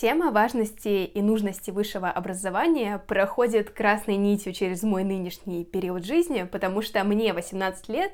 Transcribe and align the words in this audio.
Тема 0.00 0.30
важности 0.30 1.06
и 1.06 1.20
нужности 1.20 1.72
высшего 1.72 2.08
образования 2.08 3.02
проходит 3.08 3.70
красной 3.70 4.14
нитью 4.14 4.52
через 4.52 4.84
мой 4.84 5.02
нынешний 5.02 5.64
период 5.64 6.04
жизни, 6.04 6.44
потому 6.44 6.82
что 6.82 7.02
мне 7.02 7.32
18 7.32 7.88
лет, 7.88 8.12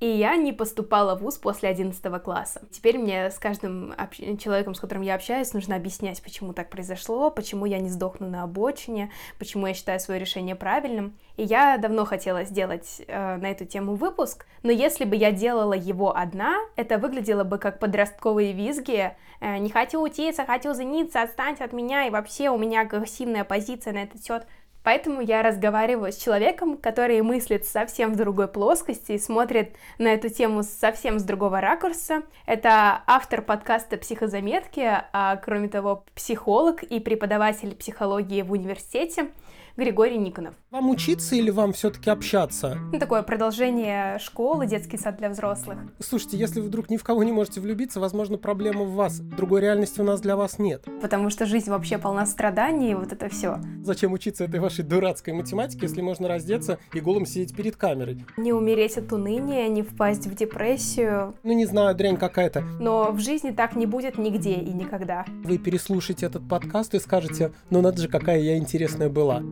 и 0.00 0.06
я 0.06 0.36
не 0.36 0.52
поступала 0.52 1.14
в 1.14 1.20
ВУЗ 1.20 1.36
после 1.36 1.68
11 1.68 2.22
класса. 2.22 2.62
Теперь 2.70 2.98
мне 2.98 3.30
с 3.30 3.38
каждым 3.38 3.94
человеком, 4.38 4.74
с 4.74 4.80
которым 4.80 5.02
я 5.02 5.14
общаюсь, 5.14 5.52
нужно 5.52 5.76
объяснять, 5.76 6.22
почему 6.22 6.54
так 6.54 6.70
произошло, 6.70 7.30
почему 7.30 7.66
я 7.66 7.78
не 7.78 7.90
сдохну 7.90 8.26
на 8.26 8.42
обочине, 8.42 9.10
почему 9.38 9.66
я 9.66 9.74
считаю 9.74 10.00
свое 10.00 10.18
решение 10.18 10.56
правильным. 10.56 11.18
И 11.36 11.42
я 11.42 11.76
давно 11.76 12.06
хотела 12.06 12.44
сделать 12.44 13.02
э, 13.06 13.36
на 13.36 13.50
эту 13.50 13.66
тему 13.66 13.94
выпуск, 13.94 14.46
но 14.62 14.72
если 14.72 15.04
бы 15.04 15.16
я 15.16 15.32
делала 15.32 15.74
его 15.74 16.16
одна, 16.16 16.56
это 16.76 16.98
выглядело 16.98 17.44
бы 17.44 17.58
как 17.58 17.78
подростковые 17.78 18.52
визги 18.52 19.14
э, 19.40 19.58
«не 19.58 19.68
хочу 19.68 20.00
учиться, 20.00 20.46
хочу 20.46 20.74
жениться, 20.74 21.20
отстаньте 21.20 21.64
от 21.64 21.74
меня», 21.74 22.06
и 22.06 22.10
вообще 22.10 22.48
у 22.48 22.56
меня 22.56 22.80
агрессивная 22.80 23.44
позиция 23.44 23.92
на 23.92 24.02
этот 24.04 24.24
счет. 24.24 24.46
Поэтому 24.82 25.20
я 25.20 25.42
разговариваю 25.42 26.12
с 26.12 26.16
человеком, 26.16 26.76
который 26.76 27.20
мыслит 27.22 27.66
совсем 27.66 28.12
в 28.12 28.16
другой 28.16 28.48
плоскости 28.48 29.12
и 29.12 29.18
смотрит 29.18 29.76
на 29.98 30.08
эту 30.08 30.30
тему 30.30 30.62
совсем 30.62 31.18
с 31.18 31.22
другого 31.22 31.60
ракурса. 31.60 32.22
Это 32.46 33.02
автор 33.06 33.42
подкаста 33.42 33.98
«Психозаметки», 33.98 35.02
а 35.12 35.36
кроме 35.36 35.68
того, 35.68 36.04
психолог 36.14 36.82
и 36.82 36.98
преподаватель 36.98 37.74
психологии 37.76 38.42
в 38.42 38.52
университете. 38.52 39.30
Григорий 39.76 40.18
Никонов. 40.18 40.54
Вам 40.70 40.88
учиться 40.90 41.34
или 41.34 41.50
вам 41.50 41.72
все-таки 41.72 42.10
общаться? 42.10 42.78
Ну, 42.92 43.00
такое 43.00 43.22
продолжение 43.22 44.20
школы, 44.20 44.68
детский 44.68 44.98
сад 44.98 45.16
для 45.16 45.28
взрослых. 45.28 45.78
Слушайте, 45.98 46.36
если 46.36 46.60
вы 46.60 46.68
вдруг 46.68 46.88
ни 46.90 46.96
в 46.96 47.02
кого 47.02 47.24
не 47.24 47.32
можете 47.32 47.60
влюбиться, 47.60 47.98
возможно, 47.98 48.38
проблема 48.38 48.84
в 48.84 48.92
вас. 48.92 49.18
Другой 49.18 49.62
реальности 49.62 50.00
у 50.00 50.04
нас 50.04 50.20
для 50.20 50.36
вас 50.36 50.60
нет. 50.60 50.84
Потому 51.02 51.28
что 51.28 51.44
жизнь 51.44 51.68
вообще 51.68 51.98
полна 51.98 52.24
страданий, 52.24 52.92
и 52.92 52.94
вот 52.94 53.12
это 53.12 53.28
все. 53.28 53.58
Зачем 53.82 54.12
учиться 54.12 54.44
этой 54.44 54.60
вашей 54.60 54.84
дурацкой 54.84 55.34
математике, 55.34 55.80
если 55.82 56.02
можно 56.02 56.28
раздеться 56.28 56.78
и 56.94 57.00
голым 57.00 57.26
сидеть 57.26 57.52
перед 57.52 57.74
камерой? 57.74 58.24
Не 58.36 58.52
умереть 58.52 58.96
от 58.96 59.12
уныния, 59.12 59.66
не 59.66 59.82
впасть 59.82 60.28
в 60.28 60.36
депрессию. 60.36 61.34
Ну, 61.42 61.52
не 61.52 61.66
знаю, 61.66 61.96
дрянь 61.96 62.16
какая-то. 62.16 62.60
Но 62.78 63.10
в 63.10 63.18
жизни 63.18 63.50
так 63.50 63.74
не 63.74 63.86
будет 63.86 64.18
нигде 64.18 64.54
и 64.54 64.72
никогда. 64.72 65.24
Вы 65.42 65.58
переслушаете 65.58 66.26
этот 66.26 66.48
подкаст 66.48 66.94
и 66.94 67.00
скажете, 67.00 67.50
ну 67.70 67.80
надо 67.80 68.00
же, 68.00 68.06
какая 68.06 68.38
я 68.38 68.56
интересная 68.56 69.08
была. 69.08 69.42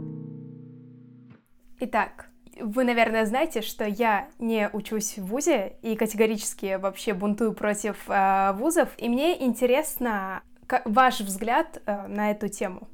Итак, 1.80 2.26
вы, 2.60 2.82
наверное, 2.82 3.24
знаете, 3.24 3.62
что 3.62 3.84
я 3.84 4.28
не 4.38 4.68
учусь 4.72 5.16
в 5.16 5.26
ВУЗе 5.26 5.76
и 5.82 5.94
категорически 5.94 6.76
вообще 6.76 7.14
бунтую 7.14 7.52
против 7.52 7.96
э, 8.08 8.52
вузов, 8.54 8.88
и 8.96 9.08
мне 9.08 9.44
интересно 9.44 10.42
ваш 10.84 11.20
взгляд 11.20 11.80
э, 11.86 12.06
на 12.08 12.32
эту 12.32 12.48
тему. 12.48 12.88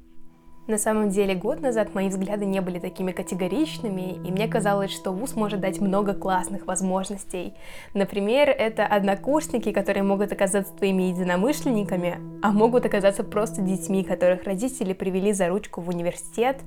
На 0.67 0.79
самом 0.79 1.09
деле, 1.09 1.35
год 1.35 1.61
назад 1.61 1.93
мои 1.93 2.09
взгляды 2.09 2.45
не 2.45 2.59
были 2.59 2.79
такими 2.79 3.11
категоричными, 3.11 4.19
и 4.25 4.31
мне 4.31 4.47
казалось, 4.47 4.91
что 4.91 5.11
ВУЗ 5.11 5.35
может 5.35 5.59
дать 5.59 5.79
много 5.79 6.15
классных 6.15 6.65
возможностей. 6.65 7.53
Например, 7.93 8.49
это 8.49 8.87
однокурсники, 8.87 9.71
которые 9.71 10.01
могут 10.01 10.31
оказаться 10.31 10.73
твоими 10.73 11.03
единомышленниками, 11.03 12.19
а 12.41 12.51
могут 12.51 12.83
оказаться 12.83 13.23
просто 13.23 13.61
детьми, 13.61 14.03
которых 14.03 14.45
родители 14.45 14.93
привели 14.93 15.33
за 15.33 15.49
ручку 15.49 15.81
в 15.81 15.89
университет, 15.89 16.57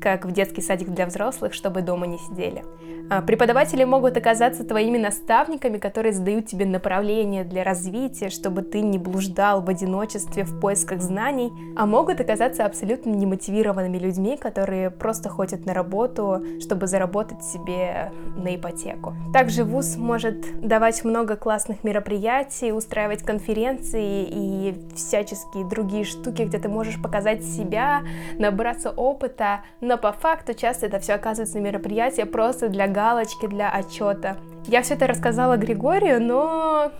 как 0.00 0.24
в 0.24 0.32
детский 0.32 0.60
садик 0.60 0.88
для 0.88 1.06
взрослых, 1.06 1.54
чтобы 1.54 1.82
дома 1.82 2.08
не 2.08 2.18
сидели. 2.18 2.64
А 3.08 3.22
преподаватели 3.22 3.84
могут 3.84 4.16
оказаться 4.16 4.64
твоими 4.64 4.98
наставниками, 4.98 5.78
которые 5.78 6.12
задают 6.12 6.46
тебе 6.46 6.66
направление 6.66 7.44
для 7.44 7.62
развития, 7.62 8.30
чтобы 8.30 8.62
ты 8.62 8.80
не 8.80 8.98
блуждал 8.98 9.60
в 9.60 9.68
одиночестве 9.68 10.42
в 10.42 10.58
поисках 10.58 11.02
знаний, 11.02 11.52
а 11.76 11.86
могут 11.86 12.20
оказаться 12.20 12.64
абсолютно 12.64 13.10
немотивированными 13.10 13.43
мотивированными 13.44 13.98
людьми, 13.98 14.36
которые 14.36 14.90
просто 14.90 15.28
ходят 15.28 15.66
на 15.66 15.74
работу, 15.74 16.42
чтобы 16.60 16.86
заработать 16.86 17.44
себе 17.44 18.10
на 18.36 18.54
ипотеку. 18.54 19.14
Также 19.32 19.64
ВУЗ 19.64 19.96
может 19.96 20.60
давать 20.66 21.04
много 21.04 21.36
классных 21.36 21.84
мероприятий, 21.84 22.72
устраивать 22.72 23.22
конференции 23.22 24.26
и 24.28 24.74
всяческие 24.94 25.68
другие 25.68 26.04
штуки, 26.04 26.42
где 26.42 26.58
ты 26.58 26.68
можешь 26.68 27.00
показать 27.00 27.44
себя, 27.44 28.02
набраться 28.38 28.90
опыта, 28.90 29.60
но 29.80 29.98
по 29.98 30.12
факту 30.12 30.54
часто 30.54 30.86
это 30.86 30.98
все 30.98 31.14
оказывается 31.14 31.60
мероприятие 31.60 32.26
просто 32.26 32.68
для 32.68 32.88
галочки, 32.88 33.46
для 33.46 33.70
отчета. 33.70 34.36
Я 34.66 34.82
все 34.82 34.94
это 34.94 35.06
рассказала 35.06 35.56
Григорию, 35.56 36.22
но 36.22 36.90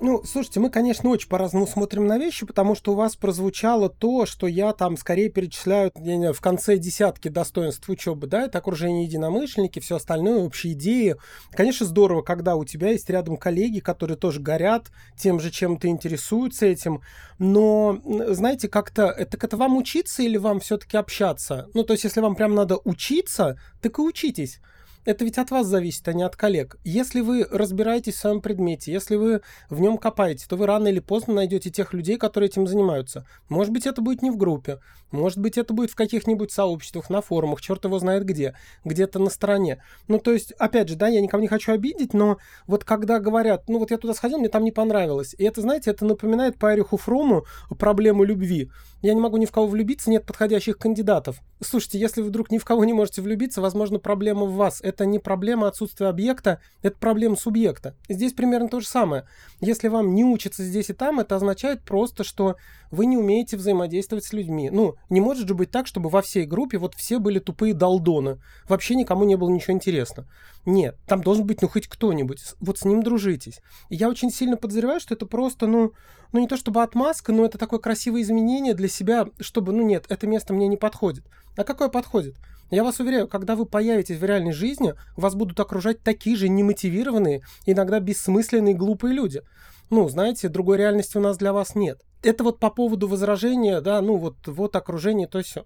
ну, 0.00 0.22
слушайте, 0.24 0.60
мы, 0.60 0.70
конечно, 0.70 1.10
очень 1.10 1.28
по-разному 1.28 1.66
смотрим 1.66 2.06
на 2.06 2.18
вещи, 2.18 2.46
потому 2.46 2.74
что 2.74 2.92
у 2.92 2.94
вас 2.94 3.16
прозвучало 3.16 3.88
то, 3.88 4.26
что 4.26 4.46
я 4.46 4.72
там 4.72 4.96
скорее 4.96 5.28
перечисляю 5.28 5.92
знаю, 5.94 6.34
в 6.34 6.40
конце 6.40 6.78
десятки 6.78 7.28
достоинств 7.28 7.88
учебы, 7.88 8.26
да, 8.26 8.44
это 8.44 8.58
окружение 8.58 9.04
единомышленники, 9.04 9.80
все 9.80 9.96
остальное, 9.96 10.42
общие 10.42 10.74
идеи. 10.74 11.16
Конечно, 11.52 11.86
здорово, 11.86 12.22
когда 12.22 12.56
у 12.56 12.64
тебя 12.64 12.90
есть 12.90 13.08
рядом 13.10 13.36
коллеги, 13.36 13.80
которые 13.80 14.16
тоже 14.16 14.40
горят 14.40 14.90
тем 15.16 15.40
же, 15.40 15.50
чем 15.50 15.78
ты 15.78 15.88
интересуются 15.88 16.66
этим, 16.66 17.02
но, 17.38 18.00
знаете, 18.28 18.68
как-то, 18.68 19.12
так 19.30 19.42
это 19.42 19.56
вам 19.56 19.76
учиться 19.76 20.22
или 20.22 20.36
вам 20.36 20.60
все-таки 20.60 20.96
общаться? 20.96 21.68
Ну, 21.74 21.84
то 21.84 21.92
есть, 21.92 22.04
если 22.04 22.20
вам 22.20 22.34
прям 22.34 22.54
надо 22.54 22.78
учиться, 22.84 23.58
так 23.80 23.98
и 23.98 24.02
учитесь 24.02 24.60
это 25.08 25.24
ведь 25.24 25.38
от 25.38 25.50
вас 25.50 25.66
зависит, 25.66 26.06
а 26.06 26.12
не 26.12 26.22
от 26.22 26.36
коллег. 26.36 26.76
Если 26.84 27.22
вы 27.22 27.46
разбираетесь 27.50 28.16
в 28.16 28.18
своем 28.18 28.42
предмете, 28.42 28.92
если 28.92 29.16
вы 29.16 29.40
в 29.70 29.80
нем 29.80 29.96
копаете, 29.96 30.44
то 30.46 30.56
вы 30.56 30.66
рано 30.66 30.88
или 30.88 31.00
поздно 31.00 31.32
найдете 31.32 31.70
тех 31.70 31.94
людей, 31.94 32.18
которые 32.18 32.50
этим 32.50 32.66
занимаются. 32.66 33.26
Может 33.48 33.72
быть, 33.72 33.86
это 33.86 34.02
будет 34.02 34.20
не 34.20 34.30
в 34.30 34.36
группе, 34.36 34.80
может 35.10 35.38
быть, 35.38 35.58
это 35.58 35.72
будет 35.72 35.90
в 35.90 35.94
каких-нибудь 35.94 36.52
сообществах, 36.52 37.10
на 37.10 37.20
форумах, 37.20 37.60
черт 37.60 37.84
его 37.84 37.98
знает 37.98 38.24
где, 38.24 38.54
где-то 38.84 39.18
на 39.18 39.30
стороне. 39.30 39.82
Ну, 40.06 40.18
то 40.18 40.32
есть, 40.32 40.52
опять 40.52 40.88
же, 40.88 40.96
да, 40.96 41.08
я 41.08 41.20
никого 41.20 41.40
не 41.40 41.48
хочу 41.48 41.72
обидеть, 41.72 42.14
но 42.14 42.38
вот 42.66 42.84
когда 42.84 43.18
говорят, 43.18 43.68
ну, 43.68 43.78
вот 43.78 43.90
я 43.90 43.98
туда 43.98 44.14
сходил, 44.14 44.38
мне 44.38 44.48
там 44.48 44.64
не 44.64 44.72
понравилось. 44.72 45.34
И 45.38 45.44
это, 45.44 45.60
знаете, 45.60 45.90
это 45.90 46.04
напоминает 46.04 46.58
по 46.58 46.74
Эриху 46.74 46.96
Фрому 46.96 47.44
проблему 47.78 48.24
любви. 48.24 48.70
Я 49.00 49.14
не 49.14 49.20
могу 49.20 49.36
ни 49.36 49.46
в 49.46 49.52
кого 49.52 49.68
влюбиться, 49.68 50.10
нет 50.10 50.26
подходящих 50.26 50.76
кандидатов. 50.76 51.40
Слушайте, 51.60 52.00
если 52.00 52.20
вы 52.20 52.28
вдруг 52.28 52.50
ни 52.50 52.58
в 52.58 52.64
кого 52.64 52.84
не 52.84 52.92
можете 52.92 53.22
влюбиться, 53.22 53.60
возможно, 53.60 54.00
проблема 54.00 54.44
в 54.44 54.54
вас. 54.54 54.80
Это 54.82 55.06
не 55.06 55.20
проблема 55.20 55.68
отсутствия 55.68 56.08
объекта, 56.08 56.60
это 56.82 56.96
проблема 56.98 57.36
субъекта. 57.36 57.94
Здесь 58.08 58.32
примерно 58.32 58.68
то 58.68 58.80
же 58.80 58.86
самое. 58.86 59.24
Если 59.60 59.88
вам 59.88 60.14
не 60.14 60.24
учатся 60.24 60.64
здесь 60.64 60.90
и 60.90 60.94
там, 60.94 61.20
это 61.20 61.36
означает 61.36 61.82
просто, 61.82 62.24
что 62.24 62.56
вы 62.90 63.06
не 63.06 63.16
умеете 63.16 63.56
взаимодействовать 63.56 64.24
с 64.24 64.32
людьми. 64.32 64.68
Ну, 64.70 64.96
не 65.10 65.20
может 65.20 65.48
же 65.48 65.54
быть 65.54 65.70
так, 65.70 65.86
чтобы 65.86 66.10
во 66.10 66.22
всей 66.22 66.44
группе 66.44 66.78
вот 66.78 66.94
все 66.94 67.18
были 67.18 67.38
тупые 67.38 67.74
долдоны. 67.74 68.38
Вообще 68.68 68.94
никому 68.94 69.24
не 69.24 69.36
было 69.36 69.48
ничего 69.48 69.72
интересно. 69.72 70.26
Нет, 70.66 70.96
там 71.06 71.22
должен 71.22 71.46
быть 71.46 71.62
ну 71.62 71.68
хоть 71.68 71.88
кто-нибудь. 71.88 72.54
Вот 72.60 72.78
с 72.78 72.84
ним 72.84 73.02
дружитесь. 73.02 73.60
И 73.88 73.96
я 73.96 74.08
очень 74.08 74.30
сильно 74.30 74.56
подозреваю, 74.56 75.00
что 75.00 75.14
это 75.14 75.26
просто, 75.26 75.66
ну, 75.66 75.92
ну 76.32 76.40
не 76.40 76.46
то 76.46 76.56
чтобы 76.56 76.82
отмазка, 76.82 77.32
но 77.32 77.44
это 77.44 77.58
такое 77.58 77.80
красивое 77.80 78.22
изменение 78.22 78.74
для 78.74 78.88
себя, 78.88 79.28
чтобы, 79.40 79.72
ну 79.72 79.82
нет, 79.82 80.04
это 80.08 80.26
место 80.26 80.52
мне 80.52 80.68
не 80.68 80.76
подходит. 80.76 81.24
А 81.56 81.64
какое 81.64 81.88
подходит? 81.88 82.36
Я 82.70 82.84
вас 82.84 83.00
уверяю, 83.00 83.28
когда 83.28 83.56
вы 83.56 83.64
появитесь 83.64 84.18
в 84.18 84.24
реальной 84.24 84.52
жизни, 84.52 84.94
вас 85.16 85.34
будут 85.34 85.58
окружать 85.58 86.02
такие 86.02 86.36
же 86.36 86.50
немотивированные, 86.50 87.42
иногда 87.64 87.98
бессмысленные, 87.98 88.74
глупые 88.74 89.14
люди. 89.14 89.42
Ну, 89.88 90.06
знаете, 90.08 90.50
другой 90.50 90.76
реальности 90.76 91.16
у 91.16 91.20
нас 91.20 91.38
для 91.38 91.54
вас 91.54 91.74
нет. 91.74 92.02
Это 92.22 92.44
вот 92.44 92.58
по 92.58 92.70
поводу 92.70 93.08
возражения, 93.08 93.80
да, 93.80 94.00
ну 94.00 94.16
вот, 94.16 94.36
вот 94.46 94.74
окружение, 94.76 95.28
то 95.28 95.42
все. 95.42 95.64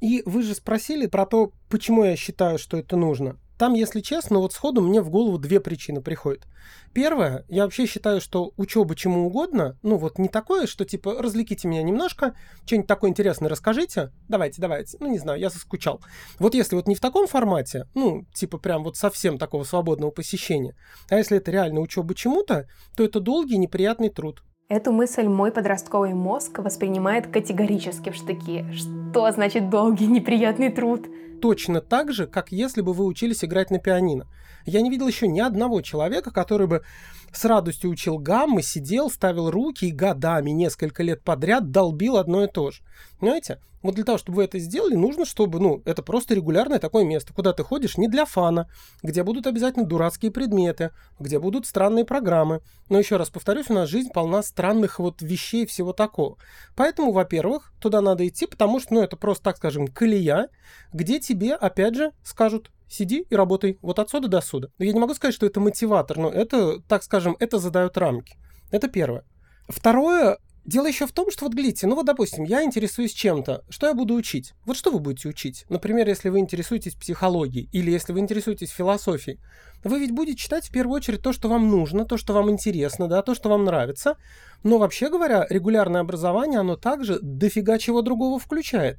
И 0.00 0.22
вы 0.24 0.42
же 0.42 0.54
спросили 0.54 1.06
про 1.06 1.26
то, 1.26 1.52
почему 1.68 2.04
я 2.04 2.16
считаю, 2.16 2.58
что 2.58 2.76
это 2.76 2.96
нужно. 2.96 3.38
Там, 3.60 3.74
если 3.74 4.00
честно, 4.00 4.38
вот 4.38 4.54
сходу 4.54 4.80
мне 4.80 5.02
в 5.02 5.10
голову 5.10 5.36
две 5.36 5.60
причины 5.60 6.00
приходят. 6.00 6.46
Первое, 6.94 7.44
я 7.48 7.64
вообще 7.64 7.84
считаю, 7.84 8.22
что 8.22 8.54
учеба 8.56 8.96
чему 8.96 9.26
угодно, 9.26 9.78
ну 9.82 9.98
вот 9.98 10.18
не 10.18 10.28
такое, 10.28 10.66
что 10.66 10.86
типа 10.86 11.20
развлеките 11.20 11.68
меня 11.68 11.82
немножко, 11.82 12.34
что-нибудь 12.64 12.88
такое 12.88 13.10
интересное 13.10 13.50
расскажите, 13.50 14.12
давайте, 14.28 14.62
давайте, 14.62 14.96
ну 14.98 15.08
не 15.08 15.18
знаю, 15.18 15.38
я 15.38 15.50
заскучал. 15.50 16.00
Вот 16.38 16.54
если 16.54 16.74
вот 16.74 16.88
не 16.88 16.94
в 16.94 17.00
таком 17.00 17.26
формате, 17.26 17.86
ну 17.92 18.24
типа 18.32 18.56
прям 18.56 18.82
вот 18.82 18.96
совсем 18.96 19.36
такого 19.36 19.64
свободного 19.64 20.10
посещения, 20.10 20.74
а 21.10 21.16
если 21.16 21.36
это 21.36 21.50
реально 21.50 21.80
учеба 21.80 22.14
чему-то, 22.14 22.66
то 22.96 23.04
это 23.04 23.20
долгий 23.20 23.58
неприятный 23.58 24.08
труд. 24.08 24.42
Эту 24.70 24.92
мысль 24.92 25.26
мой 25.26 25.50
подростковый 25.50 26.14
мозг 26.14 26.60
воспринимает 26.60 27.26
категорически 27.26 28.10
в 28.10 28.14
штыки. 28.14 28.64
Что 28.72 29.28
значит 29.32 29.68
долгий 29.68 30.06
неприятный 30.06 30.70
труд? 30.70 31.08
точно 31.40 31.80
так 31.80 32.12
же, 32.12 32.26
как 32.26 32.52
если 32.52 32.82
бы 32.82 32.92
вы 32.92 33.04
учились 33.06 33.42
играть 33.44 33.70
на 33.70 33.78
пианино. 33.78 34.26
Я 34.66 34.82
не 34.82 34.90
видел 34.90 35.08
еще 35.08 35.26
ни 35.26 35.40
одного 35.40 35.80
человека, 35.80 36.30
который 36.30 36.66
бы 36.66 36.82
с 37.32 37.44
радостью 37.44 37.90
учил 37.90 38.18
гаммы, 38.18 38.62
сидел, 38.62 39.10
ставил 39.10 39.50
руки 39.50 39.86
и 39.86 39.92
годами, 39.92 40.50
несколько 40.50 41.02
лет 41.02 41.22
подряд 41.22 41.70
долбил 41.70 42.16
одно 42.16 42.44
и 42.44 42.48
то 42.48 42.70
же. 42.70 42.82
Понимаете? 43.18 43.58
Вот 43.82 43.94
для 43.94 44.04
того, 44.04 44.18
чтобы 44.18 44.36
вы 44.36 44.44
это 44.44 44.58
сделали, 44.58 44.94
нужно, 44.94 45.24
чтобы, 45.24 45.58
ну, 45.58 45.82
это 45.86 46.02
просто 46.02 46.34
регулярное 46.34 46.78
такое 46.78 47.04
место, 47.04 47.32
куда 47.32 47.52
ты 47.52 47.64
ходишь 47.64 47.96
не 47.96 48.08
для 48.08 48.26
фана, 48.26 48.68
где 49.02 49.22
будут 49.22 49.46
обязательно 49.46 49.86
дурацкие 49.86 50.30
предметы, 50.30 50.90
где 51.18 51.38
будут 51.38 51.66
странные 51.66 52.04
программы. 52.04 52.60
Но 52.90 52.98
еще 52.98 53.16
раз 53.16 53.30
повторюсь, 53.30 53.70
у 53.70 53.74
нас 53.74 53.88
жизнь 53.88 54.10
полна 54.12 54.42
странных 54.42 54.98
вот 54.98 55.22
вещей 55.22 55.64
всего 55.64 55.94
такого. 55.94 56.36
Поэтому, 56.76 57.12
во-первых, 57.12 57.72
туда 57.80 58.02
надо 58.02 58.28
идти, 58.28 58.46
потому 58.46 58.80
что, 58.80 58.94
ну, 58.94 59.02
это 59.02 59.16
просто, 59.16 59.44
так 59.44 59.56
скажем, 59.56 59.88
колея, 59.88 60.48
где 60.92 61.18
тебе, 61.18 61.54
опять 61.54 61.94
же, 61.94 62.12
скажут, 62.22 62.70
сиди 62.90 63.24
и 63.30 63.36
работай 63.36 63.78
вот 63.80 63.98
отсюда 63.98 64.28
до 64.28 64.40
сюда. 64.40 64.68
Я 64.78 64.92
не 64.92 64.98
могу 64.98 65.14
сказать, 65.14 65.34
что 65.34 65.46
это 65.46 65.60
мотиватор, 65.60 66.18
но 66.18 66.28
это, 66.28 66.80
так 66.80 67.02
скажем, 67.02 67.19
это 67.38 67.58
задает 67.58 67.98
рамки. 67.98 68.36
Это 68.70 68.88
первое. 68.88 69.24
Второе, 69.68 70.38
Дело 70.64 70.86
еще 70.86 71.06
в 71.06 71.12
том, 71.12 71.30
что 71.30 71.46
вот 71.46 71.54
глядите, 71.54 71.86
ну 71.86 71.94
вот 71.94 72.04
допустим, 72.04 72.44
я 72.44 72.62
интересуюсь 72.62 73.12
чем-то, 73.12 73.64
что 73.70 73.86
я 73.86 73.94
буду 73.94 74.14
учить? 74.14 74.52
Вот 74.66 74.76
что 74.76 74.90
вы 74.90 74.98
будете 74.98 75.28
учить? 75.28 75.64
Например, 75.70 76.06
если 76.06 76.28
вы 76.28 76.38
интересуетесь 76.38 76.94
психологией 76.94 77.68
или 77.72 77.90
если 77.90 78.12
вы 78.12 78.20
интересуетесь 78.20 78.70
философией, 78.70 79.40
вы 79.84 79.98
ведь 80.00 80.10
будете 80.10 80.36
читать 80.36 80.68
в 80.68 80.70
первую 80.70 80.96
очередь 80.96 81.22
то, 81.22 81.32
что 81.32 81.48
вам 81.48 81.70
нужно, 81.70 82.04
то, 82.04 82.18
что 82.18 82.34
вам 82.34 82.50
интересно, 82.50 83.08
да, 83.08 83.22
то, 83.22 83.34
что 83.34 83.48
вам 83.48 83.64
нравится. 83.64 84.16
Но 84.62 84.76
вообще 84.76 85.08
говоря, 85.08 85.46
регулярное 85.48 86.02
образование, 86.02 86.60
оно 86.60 86.76
также 86.76 87.18
дофига 87.22 87.78
чего 87.78 88.02
другого 88.02 88.38
включает. 88.38 88.98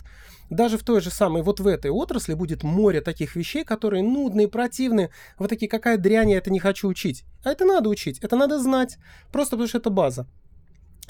Даже 0.50 0.80
в 0.80 0.84
той 0.84 1.00
же 1.00 1.12
самой, 1.12 1.44
вот 1.44 1.60
в 1.60 1.68
этой 1.68 1.92
отрасли 1.92 2.34
будет 2.34 2.64
море 2.64 3.02
таких 3.02 3.36
вещей, 3.36 3.64
которые 3.64 4.02
нудные, 4.02 4.48
противные. 4.48 5.12
Вот 5.38 5.50
такие, 5.50 5.70
какая 5.70 5.98
дрянь, 5.98 6.32
я 6.32 6.40
это 6.40 6.52
не 6.52 6.60
хочу 6.60 6.88
учить. 6.88 7.24
А 7.44 7.52
это 7.52 7.66
надо 7.66 7.88
учить, 7.88 8.18
это 8.20 8.36
надо 8.36 8.60
знать. 8.60 8.98
Просто 9.32 9.52
потому 9.52 9.68
что 9.68 9.78
это 9.78 9.92
база. 9.92 10.28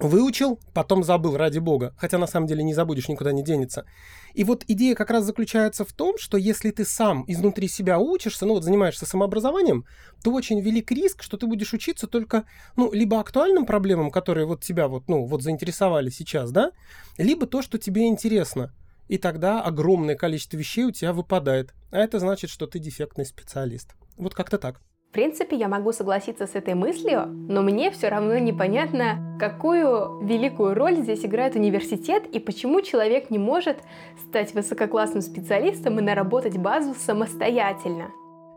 Выучил, 0.02 0.60
потом 0.74 1.04
забыл, 1.04 1.38
ради 1.38 1.60
бога. 1.60 1.94
Хотя 1.96 2.18
на 2.18 2.26
самом 2.26 2.48
деле 2.48 2.64
не 2.64 2.74
забудешь, 2.74 3.08
никуда 3.08 3.32
не 3.32 3.44
денется. 3.44 3.86
И 4.34 4.44
вот 4.44 4.64
идея 4.68 4.96
как 4.96 5.12
раз 5.12 5.26
заключается 5.26 5.86
в 5.86 5.94
том, 5.94 6.18
что 6.18 6.38
если 6.38 6.72
ты 6.72 6.86
сам 6.86 7.24
изнутри 7.28 7.68
себя 7.68 8.00
учишься, 8.00 8.48
ну 8.48 8.56
вот 8.56 8.64
занимаешься 8.64 9.06
самообразованием, 9.06 9.86
то 10.24 10.32
очень 10.32 10.60
велик 10.60 10.92
риск, 10.92 11.22
что 11.22 11.38
ты 11.38 11.46
будешь 11.46 11.72
учиться 11.74 12.08
только, 12.08 12.46
ну, 12.76 12.92
либо 12.92 13.20
актуальным 13.20 13.68
проблемам, 13.68 14.10
которые 14.10 14.48
вот 14.48 14.64
тебя 14.64 14.88
вот, 14.88 15.08
ну, 15.08 15.26
вот 15.26 15.44
заинтересовали 15.44 16.10
сейчас, 16.10 16.52
да, 16.52 16.72
либо 17.20 17.46
то, 17.46 17.62
что 17.62 17.78
тебе 17.78 18.08
интересно. 18.08 18.74
И 19.08 19.20
тогда 19.20 19.62
огромное 19.62 20.16
количество 20.16 20.58
вещей 20.58 20.86
у 20.86 20.92
тебя 20.92 21.14
выпадает. 21.14 21.76
А 21.92 22.00
это 22.00 22.18
значит, 22.18 22.50
что 22.50 22.66
ты 22.66 22.80
дефектный 22.80 23.26
специалист. 23.26 23.94
Вот 24.18 24.34
как-то 24.34 24.58
так. 24.58 24.82
В 25.12 25.14
принципе, 25.14 25.58
я 25.58 25.68
могу 25.68 25.92
согласиться 25.92 26.48
с 26.48 26.56
этой 26.56 26.74
мыслью, 26.74 27.26
но 27.28 27.62
мне 27.62 27.92
все 27.92 28.08
равно 28.08 28.38
непонятно, 28.38 29.36
какую 29.42 30.26
великую 30.26 30.74
роль 30.74 31.02
здесь 31.02 31.26
играет 31.26 31.56
университет 31.56 32.28
и 32.28 32.40
почему 32.40 32.80
человек 32.80 33.30
не 33.30 33.38
может 33.38 33.80
стать 34.26 34.54
высококлассным 34.54 35.22
специалистом 35.22 36.00
и 36.00 36.02
наработать 36.02 36.58
базу 36.58 36.96
самостоятельно. 36.98 38.10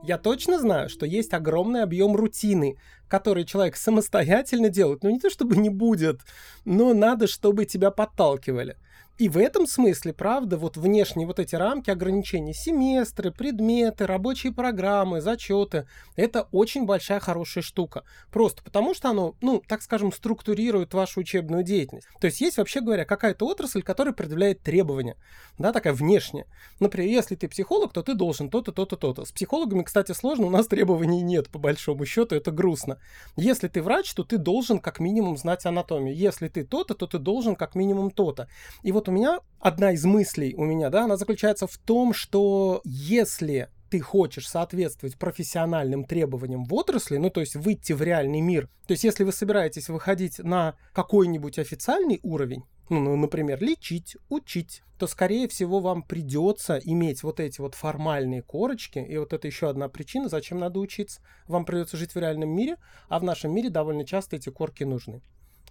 Я 0.05 0.17
точно 0.17 0.61
знаю, 0.61 0.89
что 0.89 1.07
есть 1.07 1.35
огромный 1.35 1.83
объем 1.83 2.15
рутины, 2.15 2.79
который 3.09 3.45
человек 3.45 3.75
самостоятельно 3.75 4.69
делает. 4.69 5.03
Ну 5.03 5.11
не 5.11 5.19
то 5.19 5.31
чтобы 5.31 5.57
не 5.57 5.71
будет, 5.71 6.21
но 6.65 6.95
надо, 6.95 7.27
чтобы 7.27 7.65
тебя 7.65 7.91
подталкивали. 7.91 8.77
И 9.17 9.29
в 9.29 9.39
этом 9.39 9.69
смысле, 9.69 10.13
правда, 10.13 10.57
вот 10.59 10.77
внешние 10.77 11.25
вот 11.25 11.39
эти 11.39 11.55
рамки 11.55 11.89
ограничений, 11.89 12.53
семестры, 12.53 13.31
предметы, 13.31 14.09
рабочие 14.09 14.53
программы, 14.53 15.21
зачеты, 15.21 15.87
это 16.17 16.49
очень 16.51 16.85
большая 16.85 17.21
хорошая 17.21 17.63
штука. 17.63 18.03
Просто 18.33 18.65
потому 18.65 18.93
что 18.93 19.11
оно, 19.11 19.37
ну, 19.41 19.63
так 19.69 19.83
скажем, 19.83 20.13
структурирует 20.13 20.95
вашу 20.95 21.21
учебную 21.21 21.63
деятельность. 21.63 22.09
То 22.21 22.27
есть 22.27 22.41
есть, 22.41 22.59
вообще 22.59 22.81
говоря, 22.81 23.05
какая-то 23.05 23.47
отрасль, 23.47 23.83
которая 23.83 24.13
предъявляет 24.13 24.63
требования, 24.63 25.17
да, 25.59 25.73
такая 25.73 25.93
внешняя. 25.93 26.47
Например, 26.81 27.09
если 27.09 27.37
ты 27.37 27.47
психолог, 27.49 27.93
то 27.93 28.03
ты 28.03 28.15
должен 28.15 28.51
то-то, 28.51 28.73
то-то, 28.73 28.97
то-то. 28.97 29.25
С 29.25 29.31
психологами, 29.31 29.85
кстати, 29.85 30.11
сложно, 30.11 30.47
у 30.47 30.51
нас 30.51 30.67
требований 30.67 31.23
нет, 31.23 31.51
по 31.51 31.61
большому 31.61 32.05
счету, 32.05 32.35
это 32.35 32.51
грустно. 32.51 32.99
Если 33.37 33.69
ты 33.69 33.81
врач, 33.81 34.13
то 34.13 34.25
ты 34.25 34.39
должен 34.39 34.81
как 34.81 34.99
минимум 34.99 35.37
знать 35.37 35.65
анатомию. 35.67 36.17
Если 36.17 36.49
ты 36.49 36.65
то-то, 36.65 36.95
то 36.95 37.07
ты 37.07 37.19
должен 37.19 37.55
как 37.55 37.77
минимум 37.77 38.11
то-то. 38.11 38.49
И 38.83 38.91
вот 38.91 39.04
вот 39.05 39.09
у 39.11 39.13
меня 39.13 39.41
одна 39.61 39.93
из 39.93 40.05
мыслей 40.05 40.55
у 40.55 40.65
меня, 40.65 40.89
да, 40.89 41.05
она 41.05 41.19
заключается 41.19 41.67
в 41.67 41.77
том, 41.77 42.15
что 42.15 42.81
если 42.85 43.69
ты 43.91 44.01
хочешь 44.01 44.49
соответствовать 44.49 45.19
профессиональным 45.19 46.05
требованиям 46.05 46.65
в 46.65 46.73
отрасли, 46.73 47.19
ну 47.19 47.29
то 47.29 47.41
есть 47.41 47.55
выйти 47.55 47.93
в 47.93 48.03
реальный 48.03 48.41
мир, 48.41 48.69
то 48.87 48.93
есть 48.93 49.05
если 49.05 49.25
вы 49.25 49.33
собираетесь 49.33 49.91
выходить 49.91 50.39
на 50.39 50.75
какой-нибудь 50.95 51.59
официальный 51.59 52.19
уровень, 52.23 52.65
ну, 52.89 53.01
ну, 53.01 53.17
например, 53.17 53.63
лечить, 53.63 54.17
учить, 54.31 54.83
то, 54.99 55.07
скорее 55.07 55.49
всего, 55.49 55.81
вам 55.81 56.03
придется 56.03 56.79
иметь 56.79 57.23
вот 57.23 57.41
эти 57.41 57.61
вот 57.61 57.75
формальные 57.75 58.43
корочки, 58.43 58.99
и 58.99 59.19
вот 59.19 59.33
это 59.33 59.47
еще 59.47 59.69
одна 59.69 59.89
причина, 59.89 60.29
зачем 60.29 60.59
надо 60.59 60.81
учиться. 60.81 61.21
Вам 61.47 61.65
придется 61.65 61.97
жить 61.97 62.15
в 62.15 62.19
реальном 62.19 62.51
мире, 62.51 62.77
а 63.09 63.19
в 63.19 63.25
нашем 63.25 63.55
мире 63.55 63.71
довольно 63.71 64.05
часто 64.05 64.37
эти 64.37 64.51
корки 64.51 64.85
нужны. 64.85 65.23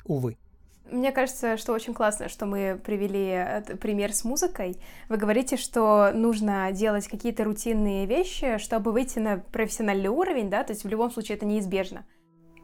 Увы. 0.05 0.37
Мне 0.91 1.11
кажется, 1.11 1.57
что 1.57 1.73
очень 1.73 1.93
классно, 1.93 2.29
что 2.29 2.45
мы 2.45 2.79
привели 2.83 3.63
пример 3.81 4.13
с 4.13 4.23
музыкой. 4.23 4.77
Вы 5.09 5.17
говорите, 5.17 5.57
что 5.57 6.11
нужно 6.13 6.71
делать 6.71 7.07
какие-то 7.07 7.45
рутинные 7.45 8.05
вещи, 8.05 8.57
чтобы 8.57 8.91
выйти 8.91 9.19
на 9.19 9.37
профессиональный 9.51 10.09
уровень, 10.09 10.49
да, 10.49 10.63
то 10.63 10.73
есть 10.73 10.83
в 10.83 10.89
любом 10.89 11.09
случае 11.09 11.37
это 11.37 11.45
неизбежно. 11.45 12.05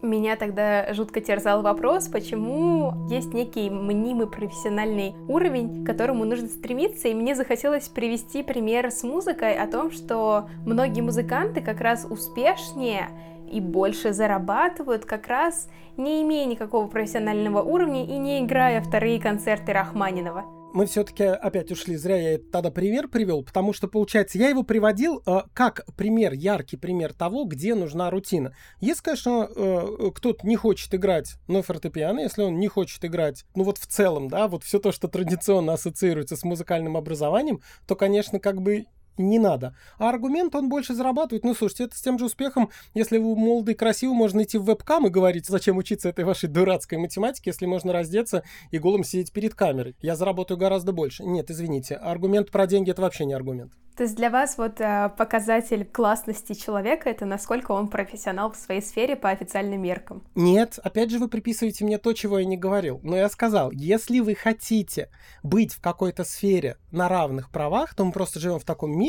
Меня 0.01 0.38
тогда 0.38 0.94
жутко 0.94 1.19
терзал 1.19 1.62
вопрос, 1.62 2.07
почему 2.07 3.10
есть 3.10 3.33
некий 3.33 3.69
мнимый 3.69 4.27
профессиональный 4.27 5.13
уровень, 5.27 5.83
к 5.83 5.88
которому 5.88 6.24
нужно 6.24 6.48
стремиться, 6.48 7.10
и 7.10 7.13
мне 7.13 7.36
захотелось 7.36 7.89
привести 7.89 8.42
пример 8.42 8.92
с 8.92 9.04
музыкой 9.04 9.57
о 9.57 9.68
том, 9.68 9.92
что 9.92 10.48
многие 10.65 11.01
музыканты 11.01 11.60
как 11.60 11.81
раз 11.81 12.06
успешнее 12.10 13.10
и 13.50 13.60
больше 13.60 14.13
зарабатывают, 14.13 15.06
как 15.06 15.28
раз 15.28 15.68
не 15.98 16.22
имея 16.22 16.46
никакого 16.46 16.88
профессионального 16.88 17.62
уровня 17.62 18.06
и 18.06 18.18
не 18.18 18.46
играя 18.46 18.81
вторые 18.81 19.19
концерты 19.19 19.74
Рахманинова 19.74 20.60
мы 20.74 20.86
все-таки 20.86 21.24
опять 21.24 21.72
ушли, 21.72 21.96
зря 21.96 22.31
я 22.34 22.38
тогда 22.38 22.72
пример 22.72 23.07
привел, 23.07 23.44
потому 23.44 23.74
что, 23.74 23.88
получается, 23.88 24.38
я 24.38 24.50
его 24.50 24.63
приводил 24.63 25.22
э, 25.25 25.42
как 25.54 25.86
пример, 25.96 26.34
яркий 26.34 26.78
пример 26.78 27.13
того, 27.13 27.46
где 27.46 27.75
нужна 27.75 28.10
рутина. 28.10 28.54
Если, 28.80 29.01
конечно, 29.01 29.50
э, 29.54 30.12
кто-то 30.13 30.46
не 30.46 30.56
хочет 30.56 30.94
играть 30.94 31.36
на 31.48 31.62
фортепиано, 31.62 32.19
если 32.19 32.44
он 32.44 32.60
не 32.60 32.68
хочет 32.68 33.04
играть, 33.04 33.46
ну 33.56 33.63
вот 33.63 33.78
в 33.78 33.88
целом, 33.88 34.28
да, 34.28 34.48
вот 34.48 34.63
все 34.63 34.80
то, 34.80 34.92
что 34.92 35.07
традиционно 35.07 35.74
ассоциируется 35.74 36.36
с 36.36 36.44
музыкальным 36.44 36.98
образованием, 36.98 37.62
то, 37.88 37.96
конечно, 37.96 38.40
как 38.40 38.62
бы 38.62 38.86
не 39.19 39.39
надо. 39.39 39.75
А 39.98 40.10
аргумент, 40.10 40.56
он 40.56 40.69
больше 40.69 40.94
зарабатывает. 40.94 41.44
Ну, 41.44 41.54
слушайте, 41.54 41.86
это 41.86 41.98
с 41.98 42.01
тем 42.01 42.18
же 42.18 42.25
успехом, 42.25 42.69
если 42.94 43.18
вы 43.18 43.36
молодый 43.36 43.74
и 43.74 43.77
красивый, 43.77 44.16
можно 44.16 44.44
идти 44.44 44.57
в 44.57 44.63
вебкам 44.63 45.07
и 45.07 45.10
говорить, 45.10 45.45
зачем 45.48 45.77
учиться 45.77 46.10
этой 46.10 46.25
вашей 46.25 46.50
дурацкой 46.50 46.98
математике, 46.98 47.51
если 47.51 47.66
можно 47.66 47.94
раздеться 47.94 48.44
и 48.71 48.80
голым 48.80 49.04
сидеть 49.04 49.31
перед 49.31 49.54
камерой. 49.54 49.95
Я 50.01 50.16
заработаю 50.16 50.57
гораздо 50.57 50.92
больше. 50.92 51.24
Нет, 51.24 51.51
извините, 51.51 51.95
аргумент 51.95 52.51
про 52.51 52.67
деньги— 52.67 52.91
это 52.91 53.01
вообще 53.01 53.25
не 53.25 53.34
аргумент. 53.34 53.74
То 54.00 54.03
есть 54.03 54.15
для 54.15 54.29
вас 54.29 54.58
вот 54.58 54.79
э, 54.79 55.12
показатель 55.17 55.84
классности 55.84 56.53
человека— 56.53 57.10
это 57.12 57.25
насколько 57.25 57.74
он 57.74 57.89
профессионал 57.89 58.50
в 58.50 58.55
своей 58.55 58.82
сфере 58.82 59.17
по 59.17 59.29
официальным 59.29 59.82
меркам? 59.82 60.24
Нет, 60.36 60.79
опять 60.82 61.12
же 61.12 61.20
вы 61.20 61.27
приписываете 61.27 61.84
мне 61.84 61.98
то, 61.98 62.13
чего 62.13 62.39
я 62.39 62.46
не 62.46 62.55
говорил. 62.55 63.01
Но 63.03 63.17
я 63.17 63.27
сказал, 63.27 63.72
если 63.72 64.22
вы 64.22 64.36
хотите 64.36 65.10
быть 65.43 65.74
в 65.74 65.82
какой-то 65.82 66.24
сфере 66.24 66.77
на 66.91 67.10
равных 67.10 67.51
правах, 67.51 67.93
то 67.93 68.05
мы 68.05 68.13
просто 68.13 68.39
живем 68.39 68.60
в 68.60 68.63
таком 68.63 68.98
мире, 68.98 69.09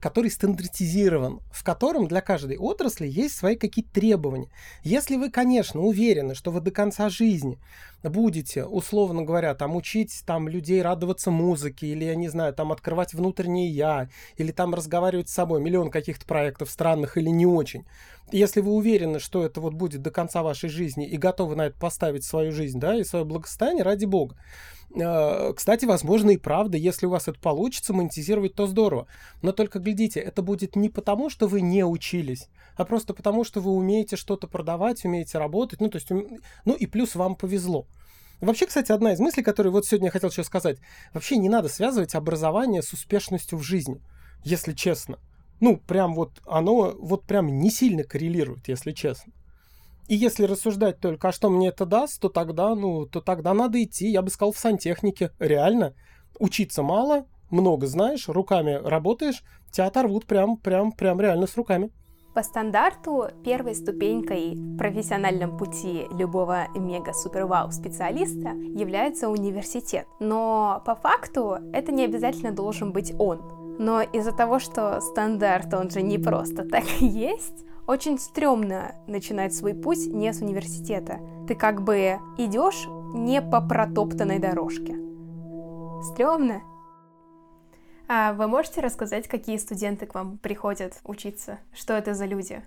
который 0.00 0.30
стандартизирован, 0.30 1.40
в 1.50 1.64
котором 1.64 2.06
для 2.06 2.20
каждой 2.20 2.58
отрасли 2.58 3.06
есть 3.06 3.36
свои 3.36 3.56
какие-то 3.56 3.92
требования. 3.92 4.48
Если 4.82 5.16
вы, 5.16 5.30
конечно, 5.30 5.80
уверены, 5.80 6.34
что 6.34 6.50
вы 6.50 6.60
до 6.60 6.70
конца 6.70 7.08
жизни 7.08 7.58
будете, 8.02 8.64
условно 8.64 9.22
говоря, 9.22 9.54
там 9.54 9.74
учить 9.74 10.22
там 10.26 10.48
людей 10.48 10.82
радоваться 10.82 11.30
музыке, 11.30 11.86
или, 11.88 12.04
я 12.04 12.14
не 12.14 12.28
знаю, 12.28 12.52
там 12.52 12.72
открывать 12.72 13.14
внутреннее 13.14 13.68
я, 13.68 14.08
или 14.36 14.52
там 14.52 14.74
разговаривать 14.74 15.28
с 15.28 15.34
собой, 15.34 15.60
миллион 15.60 15.90
каких-то 15.90 16.26
проектов 16.26 16.70
странных 16.70 17.16
или 17.16 17.30
не 17.30 17.46
очень. 17.46 17.86
Если 18.32 18.60
вы 18.60 18.72
уверены, 18.72 19.18
что 19.18 19.44
это 19.44 19.60
вот 19.60 19.74
будет 19.74 20.02
до 20.02 20.10
конца 20.10 20.42
вашей 20.42 20.68
жизни 20.68 21.06
и 21.06 21.16
готовы 21.16 21.56
на 21.56 21.66
это 21.66 21.78
поставить 21.78 22.24
свою 22.24 22.52
жизнь, 22.52 22.78
да, 22.78 22.96
и 22.96 23.04
свое 23.04 23.24
благосостояние, 23.24 23.84
ради 23.84 24.04
бога. 24.04 24.36
Э, 24.94 25.52
кстати, 25.54 25.84
возможно 25.84 26.30
и 26.30 26.36
правда, 26.36 26.76
если 26.76 27.06
у 27.06 27.10
вас 27.10 27.28
это 27.28 27.38
получится 27.38 27.92
монетизировать, 27.92 28.54
то 28.54 28.66
здорово. 28.66 29.06
Но 29.42 29.52
только 29.52 29.78
глядите, 29.78 30.20
это 30.20 30.42
будет 30.42 30.76
не 30.76 30.88
потому, 30.88 31.30
что 31.30 31.46
вы 31.46 31.60
не 31.60 31.84
учились, 31.84 32.48
а 32.76 32.84
просто 32.84 33.14
потому, 33.14 33.44
что 33.44 33.60
вы 33.60 33.72
умеете 33.72 34.16
что-то 34.16 34.46
продавать, 34.46 35.04
умеете 35.04 35.38
работать. 35.38 35.80
Ну, 35.80 35.88
то 35.88 35.96
есть, 35.96 36.10
ну 36.10 36.74
и 36.74 36.86
плюс 36.86 37.14
вам 37.14 37.34
повезло. 37.34 37.86
Вообще, 38.40 38.66
кстати, 38.66 38.92
одна 38.92 39.12
из 39.12 39.18
мыслей, 39.18 39.42
которую 39.42 39.72
вот 39.72 39.86
сегодня 39.86 40.08
я 40.08 40.12
хотел 40.12 40.28
еще 40.28 40.44
сказать. 40.44 40.78
Вообще 41.14 41.38
не 41.38 41.48
надо 41.48 41.68
связывать 41.68 42.14
образование 42.14 42.82
с 42.82 42.92
успешностью 42.92 43.58
в 43.58 43.62
жизни. 43.62 44.00
если 44.44 44.74
честно. 44.74 45.18
Ну, 45.60 45.78
прям 45.78 46.14
вот 46.14 46.30
оно 46.46 46.94
вот 46.98 47.24
прям 47.24 47.58
не 47.58 47.70
сильно 47.70 48.04
коррелирует, 48.04 48.68
если 48.68 48.92
честно. 48.92 49.32
И 50.08 50.14
если 50.14 50.44
рассуждать 50.44 51.00
только, 51.00 51.28
а 51.28 51.32
что 51.32 51.50
мне 51.50 51.68
это 51.68 51.84
даст, 51.84 52.20
то 52.20 52.28
тогда, 52.28 52.74
ну, 52.74 53.06
то 53.06 53.20
тогда 53.20 53.54
надо 53.54 53.82
идти, 53.82 54.08
я 54.08 54.22
бы 54.22 54.30
сказал, 54.30 54.52
в 54.52 54.58
сантехнике. 54.58 55.32
Реально. 55.38 55.94
Учиться 56.38 56.82
мало, 56.82 57.26
много 57.50 57.86
знаешь, 57.86 58.28
руками 58.28 58.80
работаешь, 58.82 59.42
тебя 59.72 59.86
оторвут 59.86 60.26
прям, 60.26 60.56
прям, 60.56 60.92
прям 60.92 61.20
реально 61.20 61.46
с 61.46 61.56
руками. 61.56 61.90
По 62.34 62.42
стандарту 62.42 63.28
первой 63.44 63.74
ступенькой 63.74 64.54
в 64.54 64.76
профессиональном 64.76 65.56
пути 65.56 66.04
любого 66.12 66.68
мега-супер-вау 66.74 67.72
специалиста 67.72 68.50
является 68.50 69.30
университет. 69.30 70.06
Но 70.20 70.82
по 70.84 70.94
факту 70.94 71.56
это 71.72 71.92
не 71.92 72.04
обязательно 72.04 72.52
должен 72.52 72.92
быть 72.92 73.14
он. 73.18 73.40
Но 73.78 74.02
из-за 74.02 74.32
того, 74.32 74.58
что 74.58 75.00
стандарт, 75.00 75.72
он 75.72 75.90
же 75.90 76.02
не 76.02 76.18
просто 76.18 76.68
так 76.68 76.84
есть, 77.00 77.65
очень 77.86 78.18
стрёмно 78.18 78.94
начинать 79.06 79.54
свой 79.54 79.74
путь 79.74 80.06
не 80.06 80.32
с 80.32 80.40
университета. 80.40 81.20
Ты 81.46 81.54
как 81.54 81.82
бы 81.82 82.18
идешь 82.36 82.86
не 83.14 83.40
по 83.40 83.60
протоптанной 83.60 84.38
дорожке. 84.38 84.96
Стрёмно. 86.12 86.62
А 88.08 88.32
вы 88.34 88.46
можете 88.46 88.80
рассказать, 88.80 89.26
какие 89.26 89.56
студенты 89.56 90.06
к 90.06 90.14
вам 90.14 90.38
приходят 90.38 91.00
учиться? 91.04 91.58
Что 91.72 91.94
это 91.94 92.14
за 92.14 92.26
люди? 92.26 92.62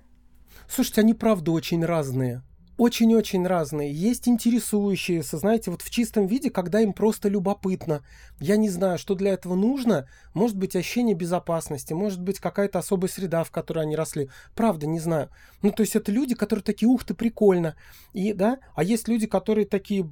Слушайте, 0.67 1.01
они 1.01 1.13
правда 1.13 1.51
очень 1.51 1.85
разные. 1.85 2.41
Очень-очень 2.79 3.45
разные. 3.45 3.91
Есть 3.91 4.29
интересующиеся, 4.29 5.37
знаете, 5.37 5.69
вот 5.69 5.81
в 5.81 5.89
чистом 5.89 6.27
виде, 6.27 6.49
когда 6.49 6.79
им 6.79 6.93
просто 6.93 7.27
любопытно. 7.27 8.03
Я 8.39 8.55
не 8.55 8.69
знаю, 8.69 8.97
что 8.97 9.15
для 9.15 9.33
этого 9.33 9.55
нужно. 9.55 10.07
Может 10.33 10.55
быть, 10.55 10.77
ощущение 10.77 11.13
безопасности, 11.13 11.91
может 11.91 12.21
быть, 12.21 12.39
какая-то 12.39 12.79
особая 12.79 13.09
среда, 13.09 13.43
в 13.43 13.51
которой 13.51 13.83
они 13.83 13.97
росли. 13.97 14.29
Правда, 14.55 14.87
не 14.87 15.01
знаю. 15.01 15.29
Ну, 15.61 15.73
то 15.73 15.81
есть 15.81 15.97
это 15.97 16.09
люди, 16.13 16.35
которые 16.35 16.63
такие, 16.63 16.87
ух 16.87 17.03
ты, 17.03 17.13
прикольно. 17.13 17.75
И, 18.13 18.31
да, 18.31 18.59
а 18.75 18.85
есть 18.85 19.09
люди, 19.09 19.27
которые 19.27 19.67
такие, 19.67 20.09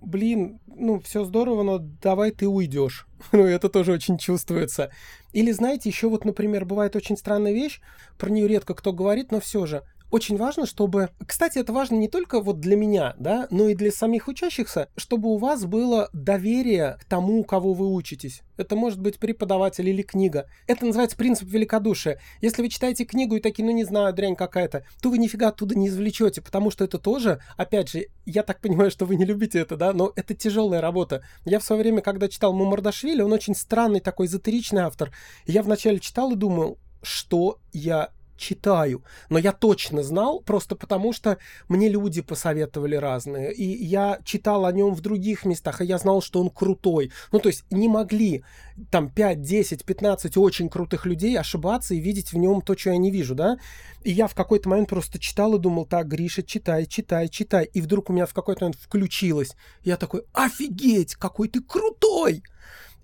блин, 0.00 0.58
ну, 0.66 0.98
все 0.98 1.24
здорово, 1.24 1.62
но 1.62 1.78
давай 1.78 2.32
ты 2.32 2.48
уйдешь. 2.48 3.06
ну, 3.30 3.44
это 3.44 3.68
тоже 3.68 3.92
очень 3.92 4.18
чувствуется. 4.18 4.90
Или, 5.32 5.52
знаете, 5.52 5.90
еще 5.90 6.08
вот, 6.08 6.24
например, 6.24 6.64
бывает 6.64 6.96
очень 6.96 7.16
странная 7.16 7.52
вещь, 7.52 7.80
про 8.18 8.30
нее 8.30 8.48
редко 8.48 8.74
кто 8.74 8.92
говорит, 8.92 9.30
но 9.30 9.38
все 9.38 9.64
же 9.66 9.84
очень 10.14 10.36
важно, 10.36 10.64
чтобы... 10.64 11.10
Кстати, 11.26 11.58
это 11.58 11.72
важно 11.72 11.96
не 11.96 12.06
только 12.06 12.40
вот 12.40 12.60
для 12.60 12.76
меня, 12.76 13.16
да, 13.18 13.48
но 13.50 13.68
и 13.68 13.74
для 13.74 13.90
самих 13.90 14.28
учащихся, 14.28 14.88
чтобы 14.96 15.28
у 15.28 15.38
вас 15.38 15.64
было 15.64 16.08
доверие 16.12 16.98
к 17.00 17.04
тому, 17.04 17.42
кого 17.42 17.72
вы 17.74 17.92
учитесь. 17.92 18.42
Это 18.56 18.76
может 18.76 19.00
быть 19.00 19.18
преподаватель 19.18 19.88
или 19.88 20.02
книга. 20.02 20.46
Это 20.68 20.86
называется 20.86 21.16
принцип 21.16 21.48
великодушия. 21.48 22.20
Если 22.40 22.62
вы 22.62 22.68
читаете 22.68 23.04
книгу 23.04 23.34
и 23.34 23.40
такие, 23.40 23.64
ну 23.64 23.72
не 23.72 23.82
знаю, 23.82 24.14
дрянь 24.14 24.36
какая-то, 24.36 24.84
то 25.02 25.10
вы 25.10 25.18
нифига 25.18 25.48
оттуда 25.48 25.76
не 25.76 25.88
извлечете, 25.88 26.40
потому 26.42 26.70
что 26.70 26.84
это 26.84 27.00
тоже, 27.00 27.40
опять 27.56 27.88
же, 27.88 28.06
я 28.24 28.44
так 28.44 28.60
понимаю, 28.60 28.92
что 28.92 29.06
вы 29.06 29.16
не 29.16 29.24
любите 29.24 29.58
это, 29.58 29.76
да, 29.76 29.92
но 29.92 30.12
это 30.14 30.32
тяжелая 30.32 30.80
работа. 30.80 31.24
Я 31.44 31.58
в 31.58 31.64
свое 31.64 31.82
время, 31.82 32.02
когда 32.02 32.28
читал 32.28 32.52
Мумардашвили, 32.52 33.20
он 33.20 33.32
очень 33.32 33.56
странный 33.56 33.98
такой 33.98 34.26
эзотеричный 34.26 34.82
автор. 34.82 35.10
я 35.44 35.64
вначале 35.64 35.98
читал 35.98 36.30
и 36.30 36.36
думал, 36.36 36.78
что 37.02 37.58
я 37.72 38.10
читаю. 38.36 39.02
Но 39.28 39.38
я 39.38 39.52
точно 39.52 40.02
знал, 40.02 40.40
просто 40.40 40.76
потому 40.76 41.12
что 41.12 41.38
мне 41.68 41.88
люди 41.88 42.22
посоветовали 42.22 42.96
разные. 42.96 43.52
И 43.52 43.64
я 43.84 44.18
читал 44.24 44.66
о 44.66 44.72
нем 44.72 44.94
в 44.94 45.00
других 45.00 45.44
местах, 45.44 45.80
и 45.80 45.84
я 45.86 45.98
знал, 45.98 46.22
что 46.22 46.40
он 46.40 46.50
крутой. 46.50 47.12
Ну, 47.32 47.38
то 47.38 47.48
есть 47.48 47.64
не 47.70 47.88
могли 47.88 48.44
там 48.90 49.08
5, 49.08 49.42
10, 49.42 49.84
15 49.84 50.36
очень 50.36 50.68
крутых 50.68 51.06
людей 51.06 51.38
ошибаться 51.38 51.94
и 51.94 52.00
видеть 52.00 52.32
в 52.32 52.36
нем 52.36 52.60
то, 52.60 52.76
что 52.76 52.90
я 52.90 52.96
не 52.96 53.10
вижу, 53.10 53.34
да? 53.34 53.58
И 54.02 54.10
я 54.10 54.26
в 54.26 54.34
какой-то 54.34 54.68
момент 54.68 54.88
просто 54.88 55.18
читал 55.18 55.54
и 55.54 55.58
думал, 55.58 55.86
так, 55.86 56.08
Гриша, 56.08 56.42
читай, 56.42 56.86
читай, 56.86 57.28
читай. 57.28 57.64
И 57.72 57.80
вдруг 57.80 58.10
у 58.10 58.12
меня 58.12 58.26
в 58.26 58.34
какой-то 58.34 58.64
момент 58.64 58.80
включилось. 58.80 59.56
Я 59.82 59.96
такой, 59.96 60.24
офигеть, 60.32 61.14
какой 61.14 61.48
ты 61.48 61.62
крутой! 61.62 62.42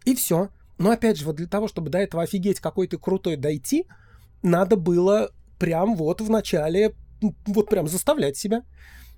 И 0.04 0.14
все. 0.14 0.50
Но 0.78 0.90
опять 0.90 1.18
же, 1.18 1.26
вот 1.26 1.36
для 1.36 1.46
того, 1.46 1.68
чтобы 1.68 1.90
до 1.90 1.98
этого 1.98 2.22
офигеть, 2.22 2.60
какой 2.60 2.86
ты 2.86 2.96
крутой 2.96 3.36
дойти, 3.36 3.86
надо 4.42 4.76
было 4.76 5.30
прям 5.58 5.94
вот 5.96 6.20
в 6.20 6.30
начале, 6.30 6.94
вот 7.46 7.68
прям 7.68 7.86
заставлять 7.86 8.36
себя. 8.36 8.62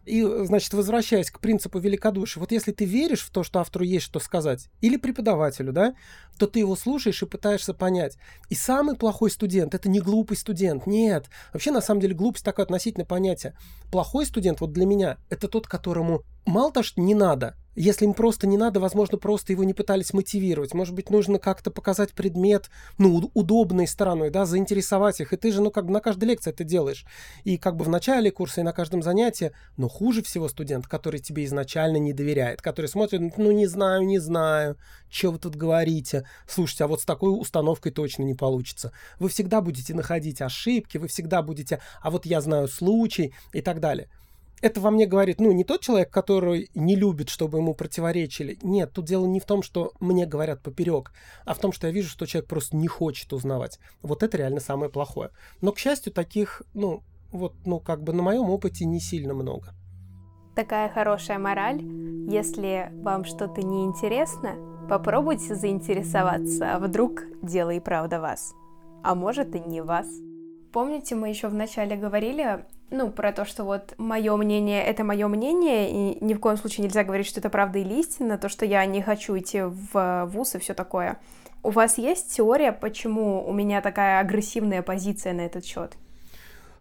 И, 0.04 0.20
значит, 0.22 0.72
возвращаясь 0.72 1.30
к 1.30 1.38
принципу 1.38 1.78
великодушия, 1.78 2.40
вот 2.40 2.50
если 2.50 2.72
ты 2.72 2.84
веришь 2.84 3.20
в 3.22 3.30
то, 3.30 3.44
что 3.44 3.60
автору 3.60 3.84
есть 3.84 4.04
что 4.04 4.18
сказать, 4.18 4.68
или 4.80 4.96
преподавателю, 4.96 5.72
да, 5.72 5.94
то 6.38 6.48
ты 6.48 6.58
его 6.58 6.74
слушаешь 6.74 7.22
и 7.22 7.26
пытаешься 7.26 7.72
понять. 7.72 8.16
И 8.48 8.56
самый 8.56 8.96
плохой 8.96 9.30
студент— 9.30 9.74
это 9.76 9.88
не 9.88 10.00
глупый 10.00 10.36
студент, 10.36 10.86
нет. 10.86 11.26
Вообще, 11.52 11.70
на 11.70 11.80
самом 11.80 12.00
деле, 12.00 12.14
глупость 12.14 12.44
такое 12.44 12.64
относительное 12.64 13.06
понятие. 13.06 13.56
Плохой 13.92 14.26
студент, 14.26 14.60
вот 14.60 14.72
для 14.72 14.86
меня, 14.86 15.18
это 15.30 15.46
тот, 15.46 15.68
которому 15.68 16.24
мало 16.46 16.72
того, 16.72 16.82
что 16.82 17.00
не 17.00 17.14
надо, 17.14 17.54
если 17.74 18.04
им 18.04 18.14
просто 18.14 18.46
не 18.46 18.56
надо, 18.56 18.80
возможно, 18.80 19.18
просто 19.18 19.52
его 19.52 19.64
не 19.64 19.74
пытались 19.74 20.12
мотивировать. 20.12 20.74
Может 20.74 20.94
быть, 20.94 21.10
нужно 21.10 21.38
как-то 21.38 21.70
показать 21.70 22.12
предмет, 22.12 22.70
ну, 22.98 23.30
удобной 23.34 23.86
стороной, 23.86 24.30
да, 24.30 24.44
заинтересовать 24.44 25.20
их. 25.20 25.32
И 25.32 25.36
ты 25.36 25.52
же, 25.52 25.62
ну, 25.62 25.70
как 25.70 25.86
бы 25.86 25.92
на 25.92 26.00
каждой 26.00 26.24
лекции 26.24 26.50
это 26.50 26.64
делаешь. 26.64 27.04
И 27.44 27.56
как 27.56 27.76
бы 27.76 27.84
в 27.84 27.88
начале 27.88 28.30
курса, 28.30 28.60
и 28.60 28.64
на 28.64 28.72
каждом 28.72 29.02
занятии. 29.02 29.52
Но 29.76 29.88
хуже 29.88 30.22
всего 30.22 30.48
студент, 30.48 30.86
который 30.86 31.20
тебе 31.20 31.44
изначально 31.44 31.96
не 31.96 32.12
доверяет, 32.12 32.60
который 32.60 32.86
смотрит, 32.86 33.36
ну, 33.38 33.50
не 33.50 33.66
знаю, 33.66 34.02
не 34.02 34.18
знаю, 34.18 34.76
что 35.08 35.30
вы 35.30 35.38
тут 35.38 35.56
говорите. 35.56 36.26
Слушайте, 36.46 36.84
а 36.84 36.88
вот 36.88 37.00
с 37.00 37.04
такой 37.04 37.30
установкой 37.30 37.92
точно 37.92 38.22
не 38.24 38.34
получится. 38.34 38.92
Вы 39.18 39.28
всегда 39.28 39.60
будете 39.60 39.94
находить 39.94 40.42
ошибки, 40.42 40.98
вы 40.98 41.08
всегда 41.08 41.42
будете, 41.42 41.80
а 42.02 42.10
вот 42.10 42.26
я 42.26 42.40
знаю 42.40 42.68
случай 42.68 43.34
и 43.52 43.60
так 43.60 43.80
далее 43.80 44.08
это 44.62 44.80
во 44.80 44.90
мне 44.90 45.06
говорит, 45.06 45.40
ну, 45.40 45.50
не 45.52 45.64
тот 45.64 45.80
человек, 45.80 46.10
который 46.10 46.70
не 46.74 46.94
любит, 46.94 47.28
чтобы 47.28 47.58
ему 47.58 47.74
противоречили. 47.74 48.58
Нет, 48.62 48.92
тут 48.92 49.04
дело 49.04 49.26
не 49.26 49.40
в 49.40 49.44
том, 49.44 49.62
что 49.62 49.92
мне 50.00 50.24
говорят 50.24 50.62
поперек, 50.62 51.12
а 51.44 51.52
в 51.52 51.58
том, 51.58 51.72
что 51.72 51.88
я 51.88 51.92
вижу, 51.92 52.08
что 52.08 52.26
человек 52.26 52.48
просто 52.48 52.76
не 52.76 52.86
хочет 52.86 53.32
узнавать. 53.32 53.80
Вот 54.02 54.22
это 54.22 54.36
реально 54.36 54.60
самое 54.60 54.90
плохое. 54.90 55.30
Но, 55.60 55.72
к 55.72 55.78
счастью, 55.78 56.12
таких, 56.12 56.62
ну, 56.74 57.02
вот, 57.32 57.54
ну, 57.66 57.80
как 57.80 58.02
бы 58.02 58.12
на 58.12 58.22
моем 58.22 58.48
опыте 58.50 58.84
не 58.84 59.00
сильно 59.00 59.34
много. 59.34 59.74
Такая 60.54 60.88
хорошая 60.88 61.38
мораль. 61.38 61.82
Если 62.30 62.92
вам 63.02 63.24
что-то 63.24 63.62
не 63.62 63.84
интересно, 63.84 64.56
попробуйте 64.88 65.56
заинтересоваться, 65.56 66.76
а 66.76 66.78
вдруг 66.78 67.22
дело 67.42 67.70
и 67.70 67.80
правда 67.80 68.20
вас. 68.20 68.52
А 69.02 69.16
может 69.16 69.56
и 69.56 69.60
не 69.60 69.80
вас. 69.80 70.06
Помните, 70.72 71.16
мы 71.16 71.30
еще 71.30 71.48
вначале 71.48 71.96
говорили 71.96 72.64
ну, 72.92 73.10
про 73.10 73.32
то, 73.32 73.44
что 73.44 73.64
вот 73.64 73.94
мое 73.98 74.36
мнение— 74.36 74.84
это 74.86 75.02
мое 75.02 75.26
мнение, 75.26 75.90
и 75.90 76.24
ни 76.24 76.34
в 76.34 76.40
коем 76.40 76.56
случае 76.56 76.84
нельзя 76.84 77.02
говорить, 77.04 77.26
что 77.26 77.40
это 77.40 77.50
правда 77.50 77.78
или 77.78 77.94
истина, 78.00 78.38
то, 78.38 78.48
что 78.48 78.64
я 78.64 78.84
не 78.86 79.02
хочу 79.02 79.36
идти 79.38 79.62
в 79.62 80.26
вуз 80.26 80.54
и 80.54 80.58
все 80.58 80.74
такое. 80.74 81.18
У 81.62 81.70
вас 81.70 81.98
есть 81.98 82.34
теория, 82.36 82.72
почему 82.72 83.46
у 83.46 83.52
меня 83.52 83.80
такая 83.80 84.20
агрессивная 84.20 84.82
позиция 84.82 85.32
на 85.32 85.42
этот 85.42 85.64
счет? 85.64 85.96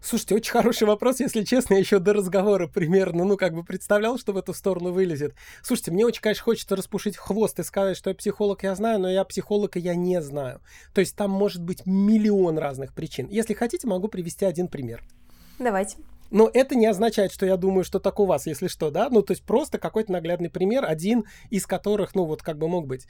Слушайте, 0.04 0.34
очень 0.34 0.50
хороший 0.50 0.88
вопрос, 0.88 1.20
если 1.20 1.44
честно, 1.44 1.74
я 1.74 1.80
еще 1.80 2.00
до 2.00 2.12
разговора 2.12 2.66
примерно, 2.66 3.24
ну, 3.24 3.36
как 3.36 3.54
бы 3.54 3.62
представлял, 3.62 4.18
что 4.18 4.32
в 4.32 4.36
эту 4.36 4.52
сторону 4.52 4.90
вылезет. 4.90 5.36
Слушайте, 5.62 5.92
мне 5.92 6.04
очень, 6.04 6.20
конечно, 6.20 6.42
хочется 6.42 6.74
распушить 6.74 7.16
хвост 7.16 7.60
и 7.60 7.62
сказать, 7.62 7.96
что 7.96 8.10
я 8.10 8.16
психолог, 8.16 8.64
я 8.64 8.74
знаю, 8.74 8.98
но 8.98 9.08
я 9.08 9.24
психолог, 9.24 9.76
и 9.76 9.80
я 9.80 9.94
не 9.94 10.20
знаю. 10.20 10.60
То 10.92 11.00
есть 11.00 11.14
там 11.14 11.30
может 11.30 11.62
быть 11.62 11.86
миллион 11.86 12.58
разных 12.58 12.94
причин. 12.94 13.28
Если 13.30 13.54
хотите, 13.54 13.86
могу 13.86 14.08
привести 14.08 14.44
один 14.44 14.66
пример. 14.66 15.04
Давайте. 15.58 15.96
Но 16.32 16.50
это 16.52 16.74
не 16.74 16.86
означает, 16.86 17.30
что 17.30 17.44
я 17.44 17.58
думаю, 17.58 17.84
что 17.84 18.00
так 18.00 18.18
у 18.18 18.24
вас, 18.24 18.46
если 18.46 18.66
что, 18.66 18.90
да? 18.90 19.08
Ну, 19.10 19.20
то 19.20 19.32
есть 19.32 19.44
просто 19.44 19.78
какой-то 19.78 20.12
наглядный 20.12 20.48
пример, 20.48 20.82
один 20.86 21.24
из 21.50 21.66
которых, 21.66 22.14
ну, 22.14 22.24
вот 22.24 22.42
как 22.42 22.56
бы 22.56 22.68
мог 22.68 22.86
быть. 22.86 23.06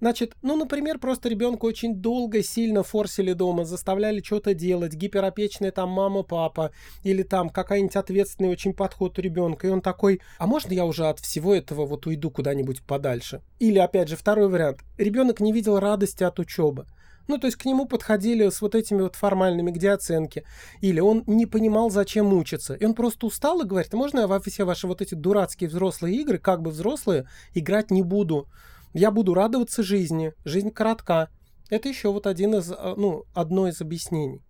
Значит, 0.00 0.36
ну, 0.42 0.56
например, 0.56 1.00
просто 1.00 1.28
ребенку 1.28 1.66
очень 1.66 1.96
долго, 1.96 2.40
сильно 2.44 2.84
форсили 2.84 3.32
дома, 3.32 3.64
заставляли 3.64 4.22
что-то 4.22 4.54
делать, 4.54 4.94
гиперопечная 4.94 5.72
там 5.72 5.90
мама, 5.90 6.22
папа, 6.22 6.70
или 7.02 7.24
там 7.24 7.50
какая-нибудь 7.50 7.96
ответственный 7.96 8.50
очень 8.50 8.74
подход 8.74 9.18
у 9.18 9.22
ребенка, 9.22 9.66
и 9.66 9.70
он 9.70 9.80
такой, 9.80 10.20
а 10.38 10.46
можно 10.46 10.72
я 10.72 10.84
уже 10.84 11.06
от 11.06 11.18
всего 11.18 11.56
этого 11.56 11.84
вот 11.84 12.06
уйду 12.06 12.30
куда-нибудь 12.30 12.82
подальше? 12.82 13.42
Или, 13.58 13.80
опять 13.80 14.08
же, 14.08 14.16
второй 14.16 14.48
вариант, 14.48 14.82
ребенок 14.98 15.40
не 15.40 15.52
видел 15.52 15.80
радости 15.80 16.22
от 16.22 16.38
учебы. 16.38 16.86
Ну, 17.32 17.38
то 17.38 17.46
есть 17.46 17.56
к 17.56 17.64
нему 17.64 17.86
подходили 17.86 18.50
с 18.50 18.60
вот 18.60 18.74
этими 18.74 19.00
вот 19.00 19.16
формальными, 19.16 19.70
где 19.70 19.92
оценки. 19.92 20.44
Или 20.82 21.00
он 21.00 21.24
не 21.26 21.46
понимал, 21.46 21.88
зачем 21.88 22.30
учиться. 22.34 22.74
И 22.74 22.84
он 22.84 22.92
просто 22.92 23.26
устал 23.26 23.62
и 23.62 23.66
говорит, 23.66 23.94
можно 23.94 24.20
я 24.20 24.26
во 24.26 24.38
все 24.38 24.64
ваши 24.64 24.86
вот 24.86 25.00
эти 25.00 25.14
дурацкие 25.14 25.70
взрослые 25.70 26.14
игры, 26.16 26.36
как 26.36 26.60
бы 26.60 26.70
взрослые, 26.70 27.26
играть 27.54 27.90
не 27.90 28.02
буду. 28.02 28.48
Я 28.92 29.10
буду 29.10 29.32
радоваться 29.32 29.82
жизни. 29.82 30.34
Жизнь 30.44 30.70
коротка. 30.70 31.30
Это 31.70 31.88
еще 31.88 32.12
вот 32.12 32.26
один 32.26 32.54
из, 32.56 32.70
а, 32.70 32.92
ну, 32.98 33.24
одно 33.32 33.66
из 33.66 33.80
объяснений 33.80 34.42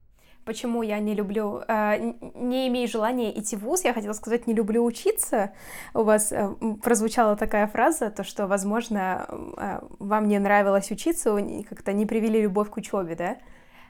почему 0.44 0.82
я 0.82 0.98
не 0.98 1.14
люблю, 1.14 1.62
э, 1.66 2.12
не 2.34 2.68
имею 2.68 2.88
желания 2.88 3.38
идти 3.38 3.56
в 3.56 3.60
ВУЗ, 3.60 3.84
я 3.84 3.94
хотела 3.94 4.12
сказать, 4.12 4.46
не 4.46 4.54
люблю 4.54 4.84
учиться. 4.84 5.52
У 5.94 6.02
вас 6.02 6.32
э, 6.32 6.54
прозвучала 6.82 7.36
такая 7.36 7.66
фраза, 7.66 8.10
то, 8.10 8.24
что, 8.24 8.46
возможно, 8.46 9.26
э, 9.56 9.80
вам 9.98 10.28
не 10.28 10.38
нравилось 10.38 10.90
учиться, 10.90 11.36
как-то 11.68 11.92
не 11.92 12.06
привели 12.06 12.42
любовь 12.42 12.70
к 12.70 12.76
учебе, 12.76 13.14
да? 13.14 13.36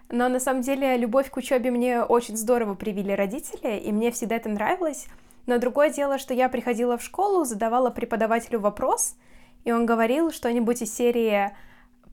Но 0.09 0.29
на 0.29 0.41
самом 0.41 0.63
деле 0.63 0.97
любовь 0.97 1.31
к 1.31 1.37
учебе 1.37 1.71
мне 1.71 2.03
очень 2.03 2.37
здорово 2.37 2.75
привили 2.75 3.13
родители, 3.13 3.79
и 3.79 3.91
мне 3.93 4.11
всегда 4.11 4.37
это 4.37 4.49
нравилось. 4.49 5.07
Но 5.47 5.59
другое 5.59 5.91
дело, 5.91 6.19
что 6.19 6.35
я 6.35 6.49
приходила 6.49 6.99
в 6.99 7.03
школу, 7.03 7.45
задавала 7.45 7.91
преподавателю 7.91 8.61
вопрос, 8.61 9.17
и 9.65 9.73
он 9.73 9.87
говорил 9.87 10.31
что-нибудь 10.31 10.83
из 10.83 10.95
серии 10.95 11.53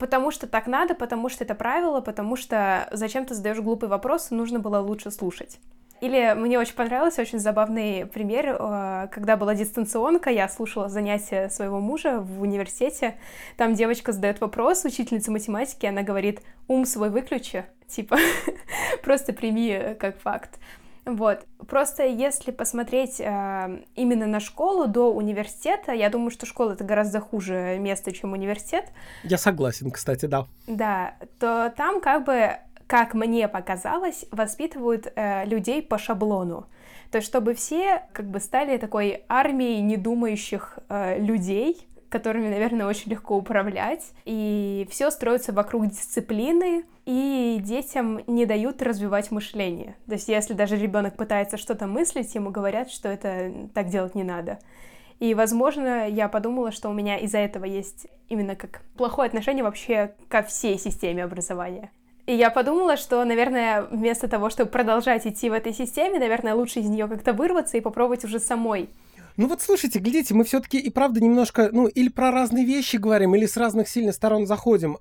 «потому 0.00 0.32
что 0.32 0.48
так 0.48 0.66
надо, 0.66 0.94
потому 0.94 1.28
что 1.28 1.44
это 1.44 1.54
правило, 1.54 2.00
потому 2.00 2.34
что 2.34 2.88
зачем 2.90 3.24
ты 3.24 3.34
задаешь 3.34 3.60
глупый 3.60 3.88
вопрос, 3.88 4.30
нужно 4.30 4.58
было 4.58 4.80
лучше 4.80 5.12
слушать». 5.12 5.60
Или 6.00 6.34
мне 6.34 6.58
очень 6.58 6.74
понравился 6.74 7.20
очень 7.20 7.38
забавный 7.38 8.06
пример, 8.06 8.56
э, 8.58 9.08
когда 9.12 9.36
была 9.36 9.54
дистанционка, 9.54 10.30
я 10.30 10.48
слушала 10.48 10.88
занятия 10.88 11.50
своего 11.50 11.78
мужа 11.78 12.20
в 12.20 12.40
университете, 12.40 13.16
там 13.58 13.74
девочка 13.74 14.12
задает 14.12 14.40
вопрос, 14.40 14.84
учительница 14.86 15.30
математики, 15.30 15.84
она 15.84 16.02
говорит 16.02 16.40
«ум 16.68 16.86
свой 16.86 17.10
выключи», 17.10 17.66
типа 17.86 18.16
просто 19.02 19.34
прими 19.34 19.94
как 20.00 20.18
факт. 20.20 20.58
Вот. 21.04 21.46
Просто 21.66 22.06
если 22.06 22.50
посмотреть 22.50 23.20
э, 23.20 23.82
именно 23.94 24.26
на 24.26 24.40
школу 24.40 24.86
до 24.86 25.12
университета, 25.12 25.92
я 25.92 26.10
думаю, 26.10 26.30
что 26.30 26.46
школа 26.46 26.72
это 26.72 26.84
гораздо 26.84 27.20
хуже 27.20 27.78
место, 27.78 28.12
чем 28.12 28.32
университет. 28.32 28.86
Я 29.24 29.38
согласен, 29.38 29.90
кстати, 29.90 30.26
да. 30.26 30.46
Да, 30.66 31.14
то 31.38 31.72
там 31.76 32.00
как 32.00 32.24
бы, 32.24 32.56
как 32.86 33.14
мне 33.14 33.48
показалось, 33.48 34.26
воспитывают 34.30 35.10
э, 35.14 35.44
людей 35.46 35.82
по 35.82 35.98
шаблону. 35.98 36.66
То 37.10 37.18
есть, 37.18 37.28
чтобы 37.28 37.54
все 37.54 38.02
как 38.12 38.26
бы 38.26 38.38
стали 38.38 38.76
такой 38.76 39.24
армией 39.28 39.80
недумающих 39.80 40.78
э, 40.88 41.18
людей, 41.18 41.88
которыми, 42.10 42.48
наверное, 42.48 42.86
очень 42.86 43.10
легко 43.10 43.36
управлять. 43.36 44.12
И 44.24 44.86
все 44.90 45.10
строится 45.10 45.52
вокруг 45.52 45.86
дисциплины, 45.86 46.84
и 47.06 47.58
детям 47.62 48.20
не 48.26 48.44
дают 48.44 48.82
развивать 48.82 49.30
мышление. 49.30 49.96
То 50.06 50.12
есть, 50.12 50.28
если 50.28 50.52
даже 50.52 50.76
ребенок 50.76 51.16
пытается 51.16 51.56
что-то 51.56 51.86
мыслить, 51.86 52.34
ему 52.34 52.50
говорят, 52.50 52.90
что 52.90 53.08
это 53.08 53.52
так 53.72 53.88
делать 53.88 54.14
не 54.14 54.24
надо. 54.24 54.58
И, 55.20 55.34
возможно, 55.34 56.08
я 56.08 56.28
подумала, 56.28 56.72
что 56.72 56.88
у 56.88 56.92
меня 56.92 57.18
из-за 57.18 57.38
этого 57.38 57.64
есть 57.64 58.06
именно 58.28 58.56
как 58.56 58.82
плохое 58.96 59.28
отношение 59.28 59.62
вообще 59.62 60.14
ко 60.28 60.42
всей 60.42 60.78
системе 60.78 61.24
образования. 61.24 61.90
И 62.26 62.34
я 62.34 62.50
подумала, 62.50 62.96
что, 62.96 63.24
наверное, 63.24 63.82
вместо 63.82 64.28
того, 64.28 64.50
чтобы 64.50 64.70
продолжать 64.70 65.26
идти 65.26 65.50
в 65.50 65.52
этой 65.52 65.72
системе, 65.72 66.18
наверное, 66.18 66.54
лучше 66.54 66.80
из 66.80 66.88
нее 66.88 67.08
как-то 67.08 67.32
вырваться 67.32 67.76
и 67.76 67.80
попробовать 67.80 68.24
уже 68.24 68.38
самой 68.38 68.88
ну 69.40 69.48
вот 69.48 69.62
слушайте, 69.62 70.00
глядите, 70.00 70.34
мы 70.34 70.44
все-таки 70.44 70.78
и 70.78 70.90
правда 70.90 71.18
немножко, 71.18 71.70
ну, 71.72 71.86
или 71.86 72.10
про 72.10 72.30
разные 72.30 72.66
вещи 72.66 72.96
говорим, 72.96 73.34
или 73.34 73.46
с 73.46 73.56
разных 73.56 73.88
сильных 73.88 74.14
сторон 74.14 74.46
заходим. 74.46 74.98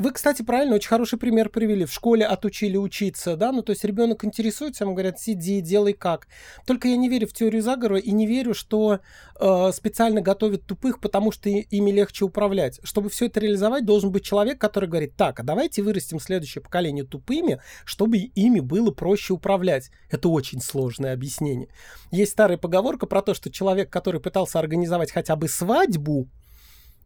Вы, 0.00 0.12
кстати, 0.12 0.40
правильно, 0.40 0.76
очень 0.76 0.88
хороший 0.88 1.18
пример 1.18 1.50
привели. 1.50 1.84
В 1.84 1.92
школе 1.92 2.24
отучили 2.24 2.78
учиться, 2.78 3.36
да, 3.36 3.52
ну 3.52 3.60
то 3.60 3.72
есть 3.72 3.84
ребенок 3.84 4.24
интересуется, 4.24 4.84
ему 4.84 4.94
говорят, 4.94 5.20
сиди, 5.20 5.60
делай 5.60 5.92
как. 5.92 6.26
Только 6.66 6.88
я 6.88 6.96
не 6.96 7.10
верю 7.10 7.28
в 7.28 7.34
теорию 7.34 7.60
заговора 7.60 7.98
и 7.98 8.10
не 8.12 8.26
верю, 8.26 8.54
что 8.54 9.00
э, 9.38 9.70
специально 9.74 10.22
готовят 10.22 10.64
тупых, 10.64 11.00
потому 11.00 11.32
что 11.32 11.50
ими 11.50 11.90
легче 11.90 12.24
управлять. 12.24 12.80
Чтобы 12.82 13.10
все 13.10 13.26
это 13.26 13.40
реализовать, 13.40 13.84
должен 13.84 14.10
быть 14.10 14.24
человек, 14.24 14.58
который 14.58 14.88
говорит, 14.88 15.16
так, 15.16 15.38
а 15.38 15.42
давайте 15.42 15.82
вырастим 15.82 16.18
следующее 16.18 16.62
поколение 16.62 17.04
тупыми, 17.04 17.60
чтобы 17.84 18.16
ими 18.16 18.60
было 18.60 18.92
проще 18.92 19.34
управлять. 19.34 19.90
Это 20.08 20.30
очень 20.30 20.62
сложное 20.62 21.12
объяснение. 21.12 21.68
Есть 22.10 22.32
старая 22.32 22.56
поговорка 22.56 23.04
про 23.04 23.20
то, 23.20 23.34
что 23.34 23.50
человек, 23.50 23.90
который 23.90 24.22
пытался 24.22 24.60
организовать 24.60 25.12
хотя 25.12 25.36
бы 25.36 25.46
свадьбу, 25.46 26.30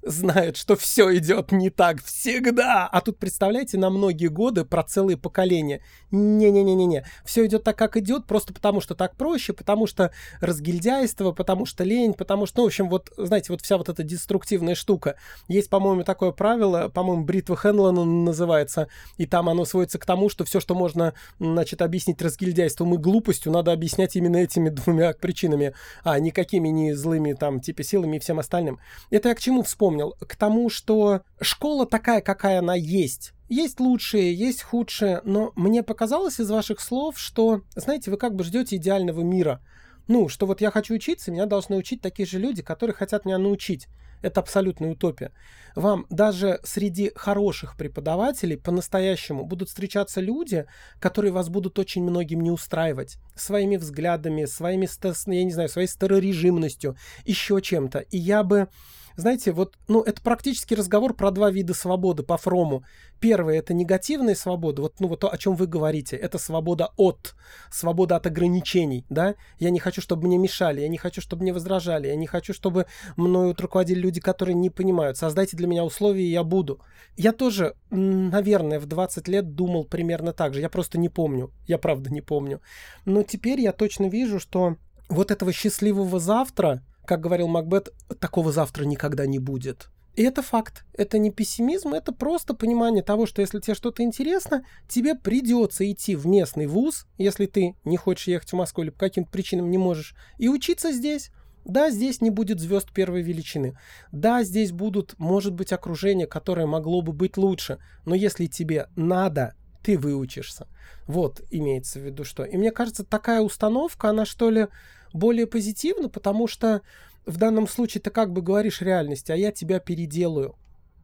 знают, 0.06 0.56
что 0.56 0.76
все 0.76 1.16
идет 1.16 1.52
не 1.52 1.70
так 1.70 2.02
всегда. 2.02 2.86
А 2.86 3.00
тут, 3.00 3.18
представляете, 3.18 3.78
на 3.78 3.90
многие 3.90 4.28
годы 4.28 4.64
про 4.64 4.82
целые 4.82 5.16
поколения. 5.16 5.80
Не-не-не-не-не. 6.10 7.04
Все 7.24 7.46
идет 7.46 7.64
так, 7.64 7.76
как 7.76 7.96
идет, 7.96 8.26
просто 8.26 8.52
потому 8.52 8.80
что 8.80 8.94
так 8.94 9.16
проще, 9.16 9.52
потому 9.52 9.86
что 9.86 10.12
разгильдяйство, 10.40 11.32
потому 11.32 11.66
что 11.66 11.84
лень, 11.84 12.14
потому 12.14 12.46
что, 12.46 12.58
ну, 12.58 12.64
в 12.64 12.66
общем, 12.66 12.88
вот, 12.88 13.12
знаете, 13.16 13.52
вот 13.52 13.62
вся 13.62 13.78
вот 13.78 13.88
эта 13.88 14.02
деструктивная 14.02 14.74
штука. 14.74 15.16
Есть, 15.48 15.70
по-моему, 15.70 16.04
такое 16.04 16.32
правило, 16.32 16.88
по-моему, 16.88 17.24
бритва 17.24 17.56
Хенлона 17.56 18.04
называется, 18.04 18.88
и 19.16 19.26
там 19.26 19.48
оно 19.48 19.64
сводится 19.64 19.98
к 19.98 20.06
тому, 20.06 20.28
что 20.28 20.44
все, 20.44 20.60
что 20.60 20.74
можно, 20.74 21.14
значит, 21.38 21.82
объяснить 21.82 22.20
разгильдяйством 22.22 22.94
и 22.94 22.98
глупостью, 22.98 23.52
надо 23.52 23.72
объяснять 23.72 24.16
именно 24.16 24.36
этими 24.36 24.68
двумя 24.68 25.12
причинами, 25.14 25.74
а 26.02 26.18
никакими 26.18 26.68
не 26.68 26.92
злыми 26.94 27.32
там, 27.32 27.60
типа, 27.60 27.82
силами 27.82 28.16
и 28.16 28.20
всем 28.20 28.38
остальным. 28.38 28.78
Это 29.10 29.30
я 29.30 29.34
к 29.34 29.40
чему 29.40 29.62
вспомнил? 29.62 29.93
Вспомнил? 29.94 30.14
К 30.20 30.36
тому, 30.36 30.68
что 30.68 31.22
школа 31.40 31.86
такая, 31.86 32.20
какая 32.20 32.58
она 32.58 32.74
есть. 32.74 33.32
Есть 33.48 33.80
лучшие, 33.80 34.34
есть 34.34 34.62
худшие, 34.62 35.20
но 35.24 35.52
мне 35.54 35.82
показалось 35.82 36.40
из 36.40 36.50
ваших 36.50 36.80
слов, 36.80 37.18
что, 37.18 37.62
знаете, 37.76 38.10
вы 38.10 38.16
как 38.16 38.34
бы 38.34 38.44
ждете 38.44 38.76
идеального 38.76 39.20
мира. 39.20 39.60
Ну, 40.08 40.28
что 40.28 40.46
вот 40.46 40.60
я 40.60 40.70
хочу 40.70 40.94
учиться, 40.94 41.30
меня 41.30 41.46
должны 41.46 41.76
учить 41.76 42.00
такие 42.00 42.26
же 42.26 42.38
люди, 42.38 42.62
которые 42.62 42.94
хотят 42.94 43.24
меня 43.24 43.38
научить. 43.38 43.86
Это 44.22 44.40
абсолютная 44.40 44.92
утопия. 44.92 45.32
Вам 45.76 46.06
даже 46.08 46.58
среди 46.62 47.12
хороших 47.14 47.76
преподавателей 47.76 48.56
по-настоящему 48.56 49.44
будут 49.44 49.68
встречаться 49.68 50.22
люди, 50.22 50.64
которые 50.98 51.30
вас 51.30 51.50
будут 51.50 51.78
очень 51.78 52.02
многим 52.02 52.40
не 52.40 52.50
устраивать. 52.50 53.18
Своими 53.34 53.76
взглядами, 53.76 54.44
своими, 54.44 54.88
я 55.34 55.44
не 55.44 55.52
знаю, 55.52 55.68
своей 55.68 55.88
старорежимностью, 55.88 56.96
еще 57.24 57.60
чем-то. 57.60 58.00
И 58.00 58.18
я 58.18 58.42
бы 58.42 58.68
знаете, 59.16 59.52
вот, 59.52 59.74
ну, 59.86 60.02
это 60.02 60.20
практически 60.20 60.74
разговор 60.74 61.14
про 61.14 61.30
два 61.30 61.50
вида 61.50 61.72
свободы 61.72 62.24
по 62.24 62.36
Фрому. 62.36 62.84
Первое— 63.20 63.58
это 63.60 63.72
негативная 63.72 64.34
свобода, 64.34 64.82
вот, 64.82 64.98
ну, 64.98 65.06
вот 65.06 65.20
то, 65.20 65.32
о 65.32 65.38
чем 65.38 65.54
вы 65.54 65.68
говорите. 65.68 66.16
Это 66.16 66.36
свобода 66.36 66.90
от, 66.96 67.34
свобода 67.70 68.16
от 68.16 68.26
ограничений, 68.26 69.06
да? 69.08 69.36
Я 69.60 69.70
не 69.70 69.78
хочу, 69.78 70.00
чтобы 70.02 70.26
мне 70.26 70.36
мешали, 70.36 70.80
я 70.80 70.88
не 70.88 70.98
хочу, 70.98 71.20
чтобы 71.20 71.42
мне 71.42 71.52
возражали, 71.52 72.08
я 72.08 72.16
не 72.16 72.26
хочу, 72.26 72.52
чтобы 72.52 72.86
мною 73.16 73.54
руководили 73.56 74.00
люди, 74.00 74.20
которые 74.20 74.56
не 74.56 74.68
понимают. 74.68 75.16
Создайте 75.16 75.56
для 75.56 75.68
меня 75.68 75.84
условия, 75.84 76.24
и 76.24 76.30
я 76.30 76.42
буду. 76.42 76.80
Я 77.16 77.32
тоже, 77.32 77.76
наверное, 77.90 78.80
в 78.80 78.86
20 78.86 79.28
лет 79.28 79.54
думал 79.54 79.84
примерно 79.84 80.32
так 80.32 80.54
же. 80.54 80.60
Я 80.60 80.68
просто 80.68 80.98
не 80.98 81.08
помню. 81.08 81.52
Я 81.68 81.78
правда 81.78 82.10
не 82.10 82.20
помню. 82.20 82.60
Но 83.04 83.22
теперь 83.24 83.60
я 83.60 83.72
точно 83.72 84.08
вижу, 84.08 84.38
что 84.38 84.76
вот 85.08 85.30
этого 85.30 85.52
счастливого 85.52 86.20
завтра, 86.20 86.82
как 87.06 87.20
говорил 87.20 87.48
Макбет, 87.48 87.90
такого 88.20 88.52
завтра 88.52 88.84
никогда 88.84 89.26
не 89.26 89.38
будет. 89.38 89.90
И 90.14 90.22
это 90.22 90.42
факт. 90.42 90.84
Это 90.92 91.18
не 91.18 91.30
пессимизм, 91.30 91.92
это 91.92 92.12
просто 92.12 92.54
понимание 92.54 93.02
того, 93.02 93.26
что 93.26 93.42
если 93.42 93.58
тебе 93.58 93.74
что-то 93.74 94.02
интересно, 94.02 94.64
тебе 94.88 95.16
придется 95.16 95.90
идти 95.90 96.14
в 96.14 96.26
местный 96.26 96.66
вуз, 96.66 97.06
если 97.18 97.46
ты 97.46 97.74
не 97.84 97.96
хочешь 97.96 98.28
ехать 98.28 98.50
в 98.50 98.56
Москву 98.56 98.84
или 98.84 98.90
по 98.90 99.00
каким-то 99.00 99.30
причинам 99.30 99.70
не 99.70 99.78
можешь, 99.78 100.14
и 100.38 100.48
учиться 100.48 100.92
здесь. 100.92 101.30
Да, 101.64 101.90
здесь 101.90 102.20
не 102.20 102.28
будет 102.28 102.60
звезд 102.60 102.92
первой 102.92 103.22
величины. 103.22 103.76
Да, 104.12 104.42
здесь 104.42 104.70
будут, 104.70 105.14
может 105.18 105.54
быть, 105.54 105.72
окружение, 105.72 106.26
которое 106.26 106.66
могло 106.66 107.00
бы 107.00 107.12
быть 107.12 107.38
лучше. 107.38 107.78
Но 108.04 108.14
если 108.14 108.46
тебе 108.46 108.88
надо, 108.96 109.54
ты 109.84 109.98
выучишься. 109.98 110.66
Вот 111.06 111.42
имеется 111.50 112.00
в 112.00 112.02
виду 112.02 112.24
что. 112.24 112.44
И 112.44 112.56
мне 112.56 112.72
кажется, 112.72 113.04
такая 113.04 113.42
установка, 113.42 114.08
она 114.08 114.24
что 114.24 114.50
ли 114.50 114.68
более 115.12 115.46
позитивно, 115.46 116.08
потому 116.08 116.46
что 116.48 116.80
в 117.26 117.36
данном 117.36 117.68
случае 117.68 118.00
ты 118.00 118.10
как 118.10 118.32
бы 118.32 118.42
говоришь 118.42 118.80
реальности, 118.80 119.30
а 119.30 119.36
я 119.36 119.52
тебя 119.52 119.78
переделаю. 119.78 120.56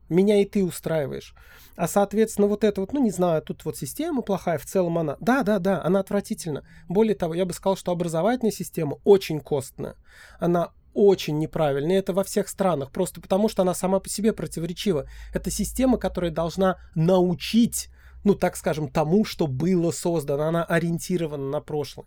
Меня 0.08 0.40
и 0.40 0.44
ты 0.44 0.64
устраиваешь. 0.64 1.34
А, 1.76 1.86
соответственно, 1.86 2.48
вот 2.48 2.64
это 2.64 2.80
вот, 2.80 2.92
ну, 2.92 3.02
не 3.02 3.12
знаю, 3.12 3.42
тут 3.42 3.64
вот 3.64 3.76
система 3.76 4.22
плохая, 4.22 4.58
в 4.58 4.66
целом 4.66 4.98
она... 4.98 5.16
Да, 5.20 5.44
да, 5.44 5.60
да, 5.60 5.82
она 5.84 6.00
отвратительна. 6.00 6.64
Более 6.88 7.14
того, 7.14 7.34
я 7.34 7.44
бы 7.44 7.52
сказал, 7.52 7.76
что 7.76 7.92
образовательная 7.92 8.50
система 8.50 8.98
очень 9.04 9.40
костная. 9.40 9.94
Она 10.40 10.72
очень 10.94 11.38
неправильная. 11.38 11.96
И 11.96 11.98
это 12.00 12.12
во 12.12 12.24
всех 12.24 12.48
странах. 12.48 12.90
Просто 12.90 13.20
потому, 13.20 13.48
что 13.48 13.62
она 13.62 13.72
сама 13.72 14.00
по 14.00 14.08
себе 14.08 14.32
противоречива. 14.32 15.06
Это 15.32 15.50
система, 15.50 15.96
которая 15.96 16.32
должна 16.32 16.78
научить, 16.96 17.88
ну, 18.24 18.34
так 18.34 18.56
скажем, 18.56 18.88
тому, 18.88 19.24
что 19.24 19.46
было 19.46 19.90
создано. 19.90 20.44
Она 20.44 20.64
ориентирована 20.64 21.48
на 21.50 21.60
прошлое 21.60 22.06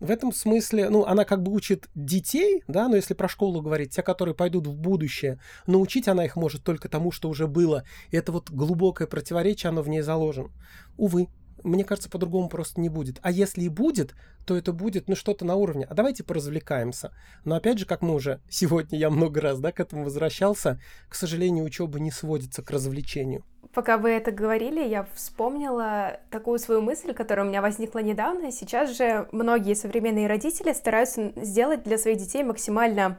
в 0.00 0.10
этом 0.10 0.32
смысле, 0.32 0.88
ну, 0.88 1.04
она 1.04 1.24
как 1.24 1.42
бы 1.42 1.52
учит 1.52 1.88
детей, 1.94 2.64
да, 2.66 2.88
но 2.88 2.96
если 2.96 3.12
про 3.12 3.28
школу 3.28 3.60
говорить, 3.60 3.94
те, 3.94 4.02
которые 4.02 4.34
пойдут 4.34 4.66
в 4.66 4.74
будущее, 4.74 5.38
научить 5.66 6.08
она 6.08 6.24
их 6.24 6.36
может 6.36 6.64
только 6.64 6.88
тому, 6.88 7.12
что 7.12 7.28
уже 7.28 7.46
было. 7.46 7.84
И 8.10 8.16
это 8.16 8.32
вот 8.32 8.50
глубокое 8.50 9.06
противоречие, 9.06 9.68
оно 9.68 9.82
в 9.82 9.88
ней 9.88 10.00
заложено. 10.00 10.50
Увы, 10.96 11.28
мне 11.62 11.84
кажется, 11.84 12.10
по-другому 12.10 12.48
просто 12.48 12.80
не 12.80 12.88
будет. 12.88 13.18
А 13.22 13.30
если 13.30 13.62
и 13.62 13.68
будет, 13.68 14.14
то 14.46 14.56
это 14.56 14.72
будет, 14.72 15.08
ну, 15.08 15.14
что-то 15.14 15.44
на 15.44 15.56
уровне. 15.56 15.86
А 15.88 15.94
давайте 15.94 16.24
поразвлекаемся. 16.24 17.12
Но 17.44 17.54
опять 17.54 17.78
же, 17.78 17.86
как 17.86 18.02
мы 18.02 18.14
уже 18.14 18.40
сегодня, 18.50 18.98
я 18.98 19.10
много 19.10 19.40
раз, 19.40 19.60
да, 19.60 19.72
к 19.72 19.80
этому 19.80 20.04
возвращался, 20.04 20.80
к 21.08 21.14
сожалению, 21.14 21.64
учеба 21.64 21.98
не 22.00 22.10
сводится 22.10 22.62
к 22.62 22.70
развлечению. 22.70 23.44
Пока 23.72 23.98
вы 23.98 24.10
это 24.10 24.32
говорили, 24.32 24.86
я 24.86 25.06
вспомнила 25.14 26.18
такую 26.30 26.58
свою 26.58 26.80
мысль, 26.80 27.12
которая 27.14 27.46
у 27.46 27.48
меня 27.48 27.62
возникла 27.62 28.00
недавно. 28.00 28.50
Сейчас 28.50 28.96
же 28.96 29.28
многие 29.30 29.74
современные 29.74 30.26
родители 30.26 30.72
стараются 30.72 31.32
сделать 31.36 31.84
для 31.84 31.96
своих 31.96 32.18
детей 32.18 32.42
максимально 32.42 33.16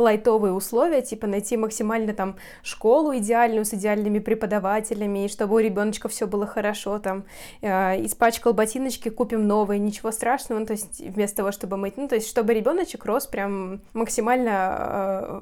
лайтовые 0.00 0.52
условия, 0.52 1.02
типа 1.02 1.26
найти 1.26 1.56
максимально 1.56 2.14
там 2.14 2.36
школу 2.62 3.14
идеальную 3.16 3.64
с 3.64 3.74
идеальными 3.74 4.18
преподавателями, 4.18 5.26
и 5.26 5.28
чтобы 5.28 5.56
у 5.56 5.58
ребеночка 5.58 6.08
все 6.08 6.26
было 6.26 6.46
хорошо, 6.46 6.98
там, 6.98 7.24
э, 7.60 8.04
испачкал 8.04 8.54
ботиночки, 8.54 9.10
купим 9.10 9.46
новые, 9.46 9.78
ничего 9.78 10.10
страшного, 10.10 10.60
ну, 10.60 10.66
то 10.66 10.72
есть 10.72 11.00
вместо 11.00 11.38
того, 11.38 11.52
чтобы 11.52 11.76
мыть, 11.76 11.96
ну, 11.96 12.08
то 12.08 12.14
есть 12.14 12.28
чтобы 12.28 12.54
ребеночек 12.54 13.04
рос 13.04 13.26
прям 13.26 13.80
максимально 13.92 14.76
э, 14.78 15.40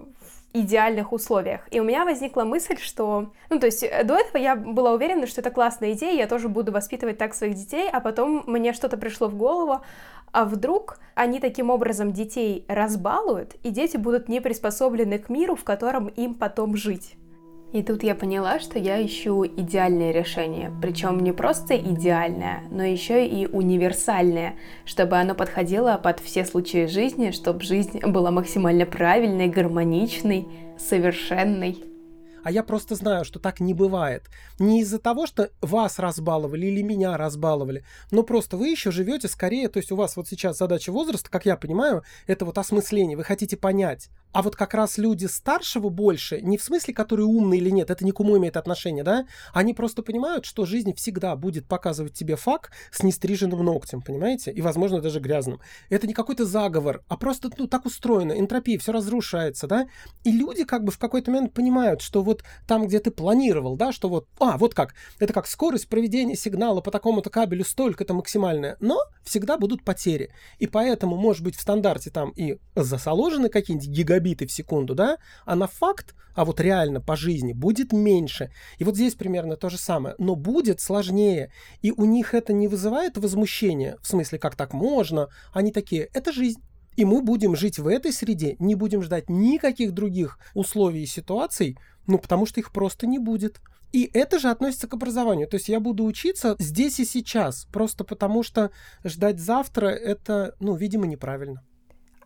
идеальных 0.54 1.12
условиях. 1.12 1.60
И 1.70 1.78
у 1.78 1.84
меня 1.84 2.04
возникла 2.04 2.44
мысль, 2.44 2.78
что... 2.80 3.30
Ну, 3.50 3.58
то 3.58 3.66
есть 3.66 3.82
э, 3.82 4.02
до 4.04 4.16
этого 4.16 4.38
я 4.38 4.56
была 4.56 4.92
уверена, 4.92 5.26
что 5.26 5.40
это 5.40 5.50
классная 5.50 5.92
идея, 5.92 6.16
я 6.16 6.26
тоже 6.26 6.48
буду 6.48 6.72
воспитывать 6.72 7.18
так 7.18 7.34
своих 7.34 7.54
детей, 7.54 7.88
а 7.90 8.00
потом 8.00 8.42
мне 8.46 8.72
что-то 8.72 8.96
пришло 8.96 9.28
в 9.28 9.36
голову, 9.36 9.82
а 10.32 10.44
вдруг 10.44 10.98
они 11.14 11.40
таким 11.40 11.70
образом 11.70 12.12
детей 12.12 12.64
разбалуют, 12.68 13.56
и 13.62 13.70
дети 13.70 13.96
будут 13.96 14.28
не 14.28 14.40
приспособлены 14.40 15.18
к 15.18 15.28
миру, 15.28 15.56
в 15.56 15.64
котором 15.64 16.06
им 16.08 16.34
потом 16.34 16.76
жить. 16.76 17.16
И 17.72 17.82
тут 17.82 18.02
я 18.02 18.14
поняла, 18.14 18.60
что 18.60 18.78
я 18.78 19.04
ищу 19.04 19.44
идеальное 19.44 20.10
решение, 20.10 20.72
причем 20.80 21.20
не 21.20 21.32
просто 21.32 21.76
идеальное, 21.76 22.62
но 22.70 22.82
еще 22.82 23.26
и 23.26 23.46
универсальное, 23.46 24.54
чтобы 24.86 25.16
оно 25.18 25.34
подходило 25.34 26.00
под 26.02 26.20
все 26.20 26.46
случаи 26.46 26.86
жизни, 26.86 27.30
чтобы 27.30 27.60
жизнь 27.60 28.00
была 28.00 28.30
максимально 28.30 28.86
правильной, 28.86 29.48
гармоничной, 29.48 30.48
совершенной. 30.78 31.87
А 32.48 32.50
я 32.50 32.62
просто 32.62 32.94
знаю, 32.94 33.26
что 33.26 33.38
так 33.38 33.60
не 33.60 33.74
бывает. 33.74 34.22
Не 34.58 34.80
из-за 34.80 34.98
того, 34.98 35.26
что 35.26 35.50
вас 35.60 35.98
разбаловали 35.98 36.64
или 36.64 36.80
меня 36.80 37.14
разбаловали, 37.18 37.84
но 38.10 38.22
просто 38.22 38.56
вы 38.56 38.68
еще 38.68 38.90
живете 38.90 39.28
скорее, 39.28 39.68
то 39.68 39.76
есть 39.76 39.92
у 39.92 39.96
вас 39.96 40.16
вот 40.16 40.28
сейчас 40.28 40.56
задача 40.56 40.90
возраста, 40.90 41.28
как 41.28 41.44
я 41.44 41.58
понимаю, 41.58 42.04
это 42.26 42.46
вот 42.46 42.56
осмысление, 42.56 43.18
вы 43.18 43.24
хотите 43.24 43.58
понять. 43.58 44.08
А 44.32 44.42
вот 44.42 44.56
как 44.56 44.74
раз 44.74 44.98
люди 44.98 45.26
старшего 45.26 45.88
больше, 45.88 46.40
не 46.40 46.58
в 46.58 46.62
смысле, 46.62 46.94
которые 46.94 47.26
умные 47.26 47.60
или 47.60 47.70
нет, 47.70 47.90
это 47.90 48.04
уму 48.04 48.36
имеет 48.36 48.56
отношение, 48.56 49.04
да? 49.04 49.26
Они 49.52 49.74
просто 49.74 50.02
понимают, 50.02 50.44
что 50.44 50.66
жизнь 50.66 50.94
всегда 50.94 51.34
будет 51.36 51.66
показывать 51.66 52.12
тебе 52.12 52.36
факт 52.36 52.72
с 52.90 53.02
нестриженным 53.02 53.64
ногтем, 53.64 54.02
понимаете? 54.02 54.52
И, 54.52 54.60
возможно, 54.60 55.00
даже 55.00 55.20
грязным. 55.20 55.60
Это 55.88 56.06
не 56.06 56.14
какой-то 56.14 56.44
заговор, 56.44 57.02
а 57.08 57.16
просто, 57.16 57.50
ну, 57.56 57.66
так 57.66 57.86
устроено, 57.86 58.32
энтропия, 58.32 58.78
все 58.78 58.92
разрушается, 58.92 59.66
да? 59.66 59.88
И 60.24 60.32
люди 60.32 60.64
как 60.64 60.84
бы 60.84 60.92
в 60.92 60.98
какой-то 60.98 61.30
момент 61.30 61.54
понимают, 61.54 62.02
что 62.02 62.22
вот 62.22 62.42
там, 62.66 62.86
где 62.86 63.00
ты 63.00 63.10
планировал, 63.10 63.76
да, 63.76 63.92
что 63.92 64.08
вот, 64.08 64.26
а, 64.38 64.58
вот 64.58 64.74
как, 64.74 64.94
это 65.18 65.32
как 65.32 65.46
скорость 65.46 65.88
проведения 65.88 66.36
сигнала 66.36 66.80
по 66.80 66.90
такому-то 66.90 67.30
кабелю 67.30 67.64
столько-то 67.64 68.14
максимальная, 68.14 68.76
но 68.80 69.00
всегда 69.22 69.56
будут 69.56 69.84
потери. 69.84 70.30
И 70.58 70.66
поэтому, 70.66 71.16
может 71.16 71.42
быть, 71.42 71.56
в 71.56 71.60
стандарте 71.60 72.10
там 72.10 72.30
и 72.30 72.58
засоложены 72.74 73.48
какие-нибудь 73.48 73.88
гигабиты 74.18 74.46
в 74.46 74.52
секунду, 74.52 74.94
да, 74.94 75.18
а 75.44 75.54
на 75.54 75.66
факт, 75.66 76.14
а 76.34 76.44
вот 76.44 76.60
реально 76.60 77.00
по 77.00 77.16
жизни 77.16 77.52
будет 77.52 77.92
меньше. 77.92 78.50
И 78.78 78.84
вот 78.84 78.94
здесь 78.94 79.14
примерно 79.14 79.56
то 79.56 79.70
же 79.70 79.78
самое, 79.78 80.14
но 80.18 80.36
будет 80.36 80.80
сложнее. 80.80 81.50
И 81.82 81.90
у 81.90 82.04
них 82.04 82.34
это 82.34 82.52
не 82.52 82.68
вызывает 82.68 83.16
возмущения, 83.16 83.96
в 84.02 84.06
смысле, 84.06 84.38
как 84.38 84.56
так 84.56 84.72
можно, 84.72 85.28
они 85.52 85.72
такие, 85.72 86.08
это 86.12 86.32
жизнь. 86.32 86.60
И 86.96 87.04
мы 87.04 87.22
будем 87.22 87.54
жить 87.54 87.78
в 87.78 87.86
этой 87.86 88.12
среде, 88.12 88.56
не 88.58 88.74
будем 88.74 89.02
ждать 89.02 89.30
никаких 89.30 89.92
других 89.92 90.38
условий 90.54 91.02
и 91.02 91.06
ситуаций, 91.06 91.78
ну, 92.06 92.18
потому 92.18 92.46
что 92.46 92.60
их 92.60 92.72
просто 92.72 93.06
не 93.06 93.18
будет. 93.18 93.60
И 93.92 94.10
это 94.12 94.38
же 94.38 94.50
относится 94.50 94.88
к 94.88 94.94
образованию. 94.94 95.48
То 95.48 95.56
есть 95.56 95.68
я 95.68 95.80
буду 95.80 96.04
учиться 96.04 96.56
здесь 96.58 96.98
и 97.00 97.04
сейчас, 97.04 97.66
просто 97.72 98.04
потому 98.04 98.42
что 98.42 98.70
ждать 99.04 99.38
завтра 99.38 99.86
это, 99.86 100.56
ну, 100.60 100.74
видимо, 100.74 101.06
неправильно. 101.06 101.62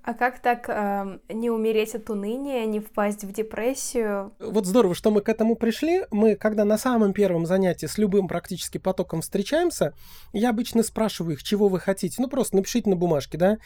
А 0.04 0.14
как 0.14 0.40
так 0.40 0.68
э, 0.68 1.18
не 1.28 1.48
умереть 1.50 1.94
от 1.94 2.10
уныния, 2.10 2.66
не 2.66 2.80
впасть 2.80 3.22
в 3.22 3.32
депрессию? 3.32 4.32
Вот 4.40 4.66
здорово, 4.66 4.96
что 4.96 5.12
мы 5.12 5.20
к 5.20 5.28
этому 5.28 5.54
пришли. 5.54 6.02
Мы, 6.10 6.34
когда 6.34 6.64
на 6.64 6.76
самом 6.76 7.12
первом 7.12 7.46
занятии 7.46 7.86
с 7.86 7.98
любым 7.98 8.26
практически 8.26 8.78
потоком 8.78 9.20
встречаемся, 9.20 9.94
я 10.32 10.50
обычно 10.50 10.82
спрашиваю 10.82 11.34
их, 11.34 11.44
чего 11.44 11.68
вы 11.68 11.78
хотите. 11.78 12.20
Ну, 12.20 12.28
просто 12.28 12.56
напишите 12.56 12.90
на 12.90 12.96
бумажке, 12.96 13.38
да. 13.38 13.58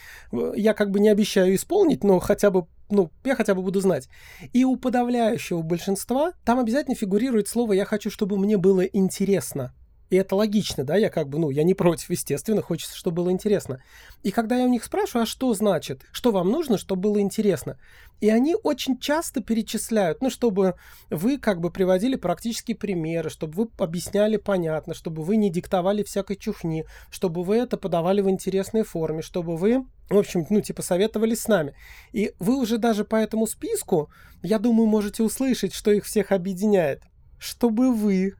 Я 0.54 0.74
как 0.74 0.90
бы 0.90 1.00
не 1.00 1.08
обещаю 1.08 1.54
исполнить, 1.54 2.04
но 2.04 2.18
хотя 2.18 2.50
бы 2.50 2.66
ну, 2.90 3.10
я 3.24 3.34
хотя 3.34 3.54
бы 3.54 3.62
буду 3.62 3.80
знать. 3.80 4.08
И 4.52 4.64
у 4.64 4.76
подавляющего 4.76 5.62
большинства 5.62 6.32
там 6.44 6.58
обязательно 6.58 6.94
фигурирует 6.94 7.48
слово 7.48 7.72
«я 7.72 7.84
хочу, 7.84 8.10
чтобы 8.10 8.36
мне 8.36 8.58
было 8.58 8.82
интересно». 8.82 9.72
И 10.08 10.16
это 10.16 10.36
логично, 10.36 10.84
да, 10.84 10.96
я 10.96 11.10
как 11.10 11.28
бы, 11.28 11.38
ну, 11.38 11.50
я 11.50 11.64
не 11.64 11.74
против, 11.74 12.10
естественно, 12.10 12.62
хочется, 12.62 12.96
чтобы 12.96 13.22
было 13.22 13.30
интересно. 13.30 13.82
И 14.22 14.30
когда 14.30 14.56
я 14.56 14.64
у 14.64 14.68
них 14.68 14.84
спрашиваю, 14.84 15.24
а 15.24 15.26
что 15.26 15.52
значит, 15.52 16.02
что 16.12 16.30
вам 16.30 16.50
нужно, 16.50 16.78
чтобы 16.78 17.02
было 17.02 17.20
интересно? 17.20 17.78
И 18.20 18.30
они 18.30 18.56
очень 18.62 18.98
часто 18.98 19.42
перечисляют, 19.42 20.22
ну, 20.22 20.30
чтобы 20.30 20.74
вы 21.10 21.38
как 21.38 21.60
бы 21.60 21.70
приводили 21.70 22.16
практические 22.16 22.76
примеры, 22.76 23.30
чтобы 23.30 23.64
вы 23.64 23.68
объясняли 23.78 24.36
понятно, 24.36 24.94
чтобы 24.94 25.22
вы 25.22 25.36
не 25.36 25.50
диктовали 25.50 26.02
всякой 26.04 26.36
чухни, 26.36 26.86
чтобы 27.10 27.42
вы 27.42 27.56
это 27.56 27.76
подавали 27.76 28.20
в 28.20 28.30
интересной 28.30 28.84
форме, 28.84 29.22
чтобы 29.22 29.56
вы, 29.56 29.84
в 30.08 30.16
общем, 30.16 30.46
ну, 30.48 30.60
типа, 30.60 30.82
советовались 30.82 31.40
с 31.40 31.48
нами. 31.48 31.74
И 32.12 32.32
вы 32.38 32.56
уже 32.56 32.78
даже 32.78 33.04
по 33.04 33.16
этому 33.16 33.46
списку, 33.46 34.08
я 34.42 34.60
думаю, 34.60 34.86
можете 34.86 35.24
услышать, 35.24 35.74
что 35.74 35.90
их 35.90 36.04
всех 36.04 36.30
объединяет. 36.30 37.02
Чтобы 37.38 37.92
вы 37.92 38.34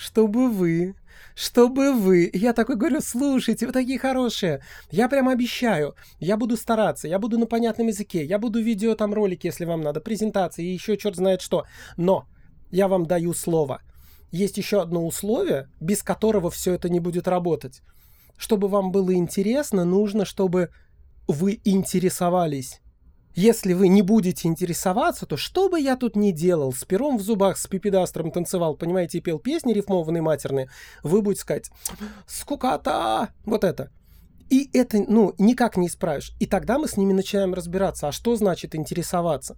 чтобы 0.00 0.50
вы, 0.50 0.94
чтобы 1.34 1.92
вы. 1.92 2.30
Я 2.32 2.54
такой 2.54 2.76
говорю, 2.76 3.00
слушайте, 3.02 3.66
вы 3.66 3.72
такие 3.72 3.98
хорошие. 3.98 4.62
Я 4.90 5.10
прям 5.10 5.28
обещаю, 5.28 5.94
я 6.20 6.38
буду 6.38 6.56
стараться, 6.56 7.06
я 7.06 7.18
буду 7.18 7.38
на 7.38 7.46
понятном 7.46 7.88
языке, 7.88 8.24
я 8.24 8.38
буду 8.38 8.62
видео 8.62 8.94
там 8.94 9.12
ролики, 9.12 9.46
если 9.46 9.66
вам 9.66 9.82
надо, 9.82 10.00
презентации 10.00 10.64
и 10.64 10.72
еще 10.72 10.96
черт 10.96 11.16
знает 11.16 11.42
что. 11.42 11.64
Но 11.98 12.26
я 12.70 12.88
вам 12.88 13.04
даю 13.04 13.34
слово. 13.34 13.82
Есть 14.32 14.56
еще 14.56 14.80
одно 14.80 15.06
условие, 15.06 15.68
без 15.80 16.02
которого 16.02 16.50
все 16.50 16.74
это 16.74 16.88
не 16.88 17.00
будет 17.00 17.28
работать. 17.28 17.82
Чтобы 18.38 18.68
вам 18.68 18.92
было 18.92 19.12
интересно, 19.12 19.84
нужно, 19.84 20.24
чтобы 20.24 20.70
вы 21.28 21.60
интересовались. 21.64 22.80
Если 23.34 23.74
вы 23.74 23.88
не 23.88 24.02
будете 24.02 24.48
интересоваться, 24.48 25.24
то 25.24 25.36
что 25.36 25.68
бы 25.68 25.78
я 25.80 25.96
тут 25.96 26.16
ни 26.16 26.32
делал, 26.32 26.72
с 26.72 26.84
пером 26.84 27.16
в 27.16 27.22
зубах, 27.22 27.58
с 27.58 27.66
пипедастром 27.66 28.32
танцевал, 28.32 28.76
понимаете, 28.76 29.18
и 29.18 29.20
пел 29.20 29.38
песни 29.38 29.72
рифмованные 29.72 30.22
матерные, 30.22 30.68
вы 31.02 31.22
будете 31.22 31.42
сказать 31.42 31.70
«скукота!» 32.26 33.28
Вот 33.44 33.62
это. 33.62 33.90
И 34.50 34.68
это, 34.72 35.04
ну, 35.08 35.32
никак 35.38 35.76
не 35.76 35.86
исправишь. 35.86 36.32
И 36.40 36.46
тогда 36.46 36.78
мы 36.78 36.88
с 36.88 36.96
ними 36.96 37.12
начинаем 37.12 37.54
разбираться, 37.54 38.08
а 38.08 38.12
что 38.12 38.34
значит 38.34 38.74
интересоваться? 38.74 39.56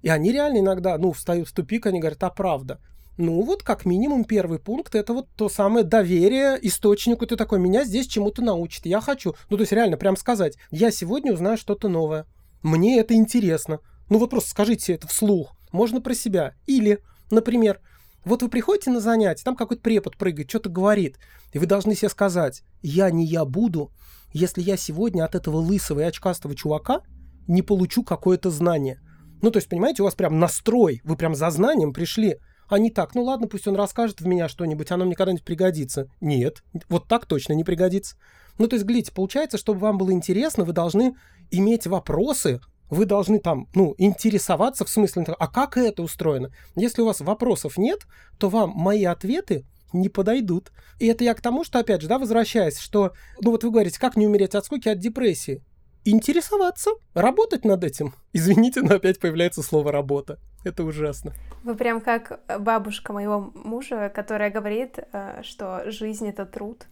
И 0.00 0.08
они 0.08 0.32
реально 0.32 0.58
иногда, 0.60 0.96
ну, 0.96 1.12
встают 1.12 1.48
в 1.48 1.52
тупик, 1.52 1.84
они 1.84 2.00
говорят, 2.00 2.22
а 2.22 2.30
правда. 2.30 2.80
Ну, 3.18 3.42
вот 3.42 3.62
как 3.62 3.84
минимум 3.84 4.24
первый 4.24 4.58
пункт, 4.58 4.94
это 4.94 5.12
вот 5.12 5.28
то 5.36 5.50
самое 5.50 5.84
доверие 5.84 6.58
источнику. 6.62 7.26
Ты 7.26 7.36
такой, 7.36 7.58
меня 7.58 7.84
здесь 7.84 8.06
чему-то 8.06 8.40
научит, 8.40 8.86
я 8.86 9.02
хочу. 9.02 9.34
Ну, 9.50 9.58
то 9.58 9.60
есть 9.60 9.72
реально 9.72 9.98
прям 9.98 10.16
сказать, 10.16 10.56
я 10.70 10.90
сегодня 10.90 11.34
узнаю 11.34 11.58
что-то 11.58 11.88
новое. 11.88 12.24
Мне 12.62 12.98
это 13.00 13.14
интересно. 13.14 13.80
Ну 14.08 14.18
вот 14.18 14.30
просто 14.30 14.50
скажите 14.50 14.94
это 14.94 15.08
вслух. 15.08 15.56
Можно 15.72 16.00
про 16.00 16.14
себя. 16.14 16.54
Или, 16.66 17.02
например, 17.30 17.80
вот 18.24 18.42
вы 18.42 18.48
приходите 18.48 18.90
на 18.90 19.00
занятие, 19.00 19.44
там 19.44 19.56
какой-то 19.56 19.82
препод 19.82 20.16
прыгает, 20.16 20.50
что-то 20.50 20.68
говорит, 20.68 21.18
и 21.52 21.58
вы 21.58 21.66
должны 21.66 21.94
себе 21.94 22.10
сказать, 22.10 22.62
я 22.82 23.10
не 23.10 23.24
я 23.24 23.44
буду, 23.44 23.92
если 24.32 24.60
я 24.60 24.76
сегодня 24.76 25.24
от 25.24 25.34
этого 25.34 25.56
лысого 25.56 26.00
и 26.00 26.04
очкастого 26.04 26.54
чувака 26.54 27.00
не 27.48 27.62
получу 27.62 28.04
какое-то 28.04 28.50
знание. 28.50 29.00
Ну, 29.42 29.50
то 29.50 29.56
есть, 29.56 29.68
понимаете, 29.68 30.02
у 30.02 30.04
вас 30.04 30.14
прям 30.14 30.38
настрой, 30.38 31.00
вы 31.02 31.16
прям 31.16 31.34
за 31.34 31.50
знанием 31.50 31.94
пришли, 31.94 32.36
а 32.68 32.78
не 32.78 32.90
так, 32.90 33.14
ну 33.14 33.22
ладно, 33.22 33.48
пусть 33.48 33.66
он 33.66 33.74
расскажет 33.74 34.20
в 34.20 34.26
меня 34.26 34.48
что-нибудь, 34.48 34.90
оно 34.90 35.04
мне 35.04 35.16
когда-нибудь 35.16 35.44
пригодится. 35.44 36.08
Нет, 36.20 36.62
вот 36.88 37.08
так 37.08 37.26
точно 37.26 37.54
не 37.54 37.64
пригодится. 37.64 38.16
Ну, 38.60 38.68
то 38.68 38.76
есть, 38.76 38.84
глядите, 38.84 39.10
получается, 39.10 39.56
чтобы 39.56 39.80
вам 39.80 39.96
было 39.96 40.12
интересно, 40.12 40.64
вы 40.64 40.74
должны 40.74 41.16
иметь 41.50 41.86
вопросы, 41.86 42.60
вы 42.90 43.06
должны 43.06 43.38
там, 43.38 43.68
ну, 43.74 43.94
интересоваться 43.96 44.84
в 44.84 44.90
смысле, 44.90 45.24
а 45.38 45.48
как 45.48 45.78
это 45.78 46.02
устроено? 46.02 46.50
Если 46.76 47.00
у 47.00 47.06
вас 47.06 47.22
вопросов 47.22 47.78
нет, 47.78 48.00
то 48.38 48.50
вам 48.50 48.72
мои 48.74 49.04
ответы 49.04 49.64
не 49.94 50.10
подойдут. 50.10 50.72
И 50.98 51.06
это 51.06 51.24
я 51.24 51.32
к 51.32 51.40
тому, 51.40 51.64
что, 51.64 51.78
опять 51.78 52.02
же, 52.02 52.08
да, 52.08 52.18
возвращаясь, 52.18 52.78
что, 52.78 53.14
ну 53.40 53.50
вот 53.50 53.64
вы 53.64 53.70
говорите, 53.70 53.98
как 53.98 54.14
не 54.14 54.26
умереть 54.26 54.54
от 54.54 54.66
скуки, 54.66 54.90
от 54.90 54.98
депрессии? 54.98 55.64
Интересоваться, 56.04 56.90
работать 57.14 57.64
над 57.64 57.82
этим. 57.82 58.12
Извините, 58.34 58.82
но 58.82 58.96
опять 58.96 59.20
появляется 59.20 59.62
слово 59.62 59.90
«работа». 59.90 60.38
Это 60.64 60.84
ужасно. 60.84 61.32
Вы 61.64 61.74
прям 61.76 62.02
как 62.02 62.40
бабушка 62.58 63.14
моего 63.14 63.50
мужа, 63.54 64.12
которая 64.14 64.50
говорит, 64.50 64.98
э, 64.98 65.40
что 65.44 65.90
жизнь— 65.90 66.28
это 66.28 66.44
труд 66.44 66.84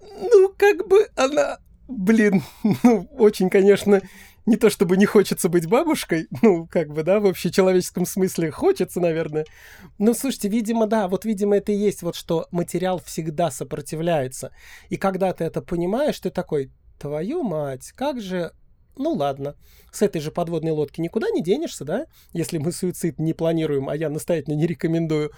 ну, 0.00 0.54
как 0.56 0.86
бы 0.86 1.08
она, 1.16 1.58
блин, 1.88 2.42
ну, 2.82 3.08
очень, 3.18 3.50
конечно, 3.50 4.00
не 4.46 4.56
то 4.56 4.70
чтобы 4.70 4.96
не 4.96 5.06
хочется 5.06 5.48
быть 5.48 5.66
бабушкой, 5.66 6.28
ну, 6.42 6.66
как 6.66 6.92
бы, 6.92 7.02
да, 7.02 7.20
в 7.20 7.26
общечеловеческом 7.26 8.06
смысле 8.06 8.50
хочется, 8.50 9.00
наверное. 9.00 9.44
Но, 9.98 10.14
слушайте, 10.14 10.48
видимо, 10.48 10.86
да, 10.86 11.08
вот, 11.08 11.24
видимо, 11.24 11.56
это 11.56 11.72
и 11.72 11.76
есть 11.76 12.02
вот, 12.02 12.14
что 12.14 12.46
материал 12.50 13.00
всегда 13.04 13.50
сопротивляется. 13.50 14.52
И 14.88 14.96
когда 14.96 15.32
ты 15.32 15.44
это 15.44 15.62
понимаешь, 15.62 16.18
ты 16.20 16.30
такой, 16.30 16.70
твою 16.98 17.42
мать, 17.42 17.92
как 17.94 18.20
же 18.20 18.52
ну 18.98 19.12
ладно, 19.12 19.56
с 19.92 20.02
этой 20.02 20.20
же 20.20 20.30
подводной 20.30 20.72
лодки 20.72 21.00
никуда 21.00 21.28
не 21.30 21.42
денешься, 21.42 21.84
да, 21.84 22.06
если 22.32 22.58
мы 22.58 22.72
суицид 22.72 23.18
не 23.18 23.34
планируем, 23.34 23.88
а 23.88 23.96
я 23.96 24.08
настоятельно 24.08 24.54
не 24.54 24.66
рекомендую, 24.66 25.32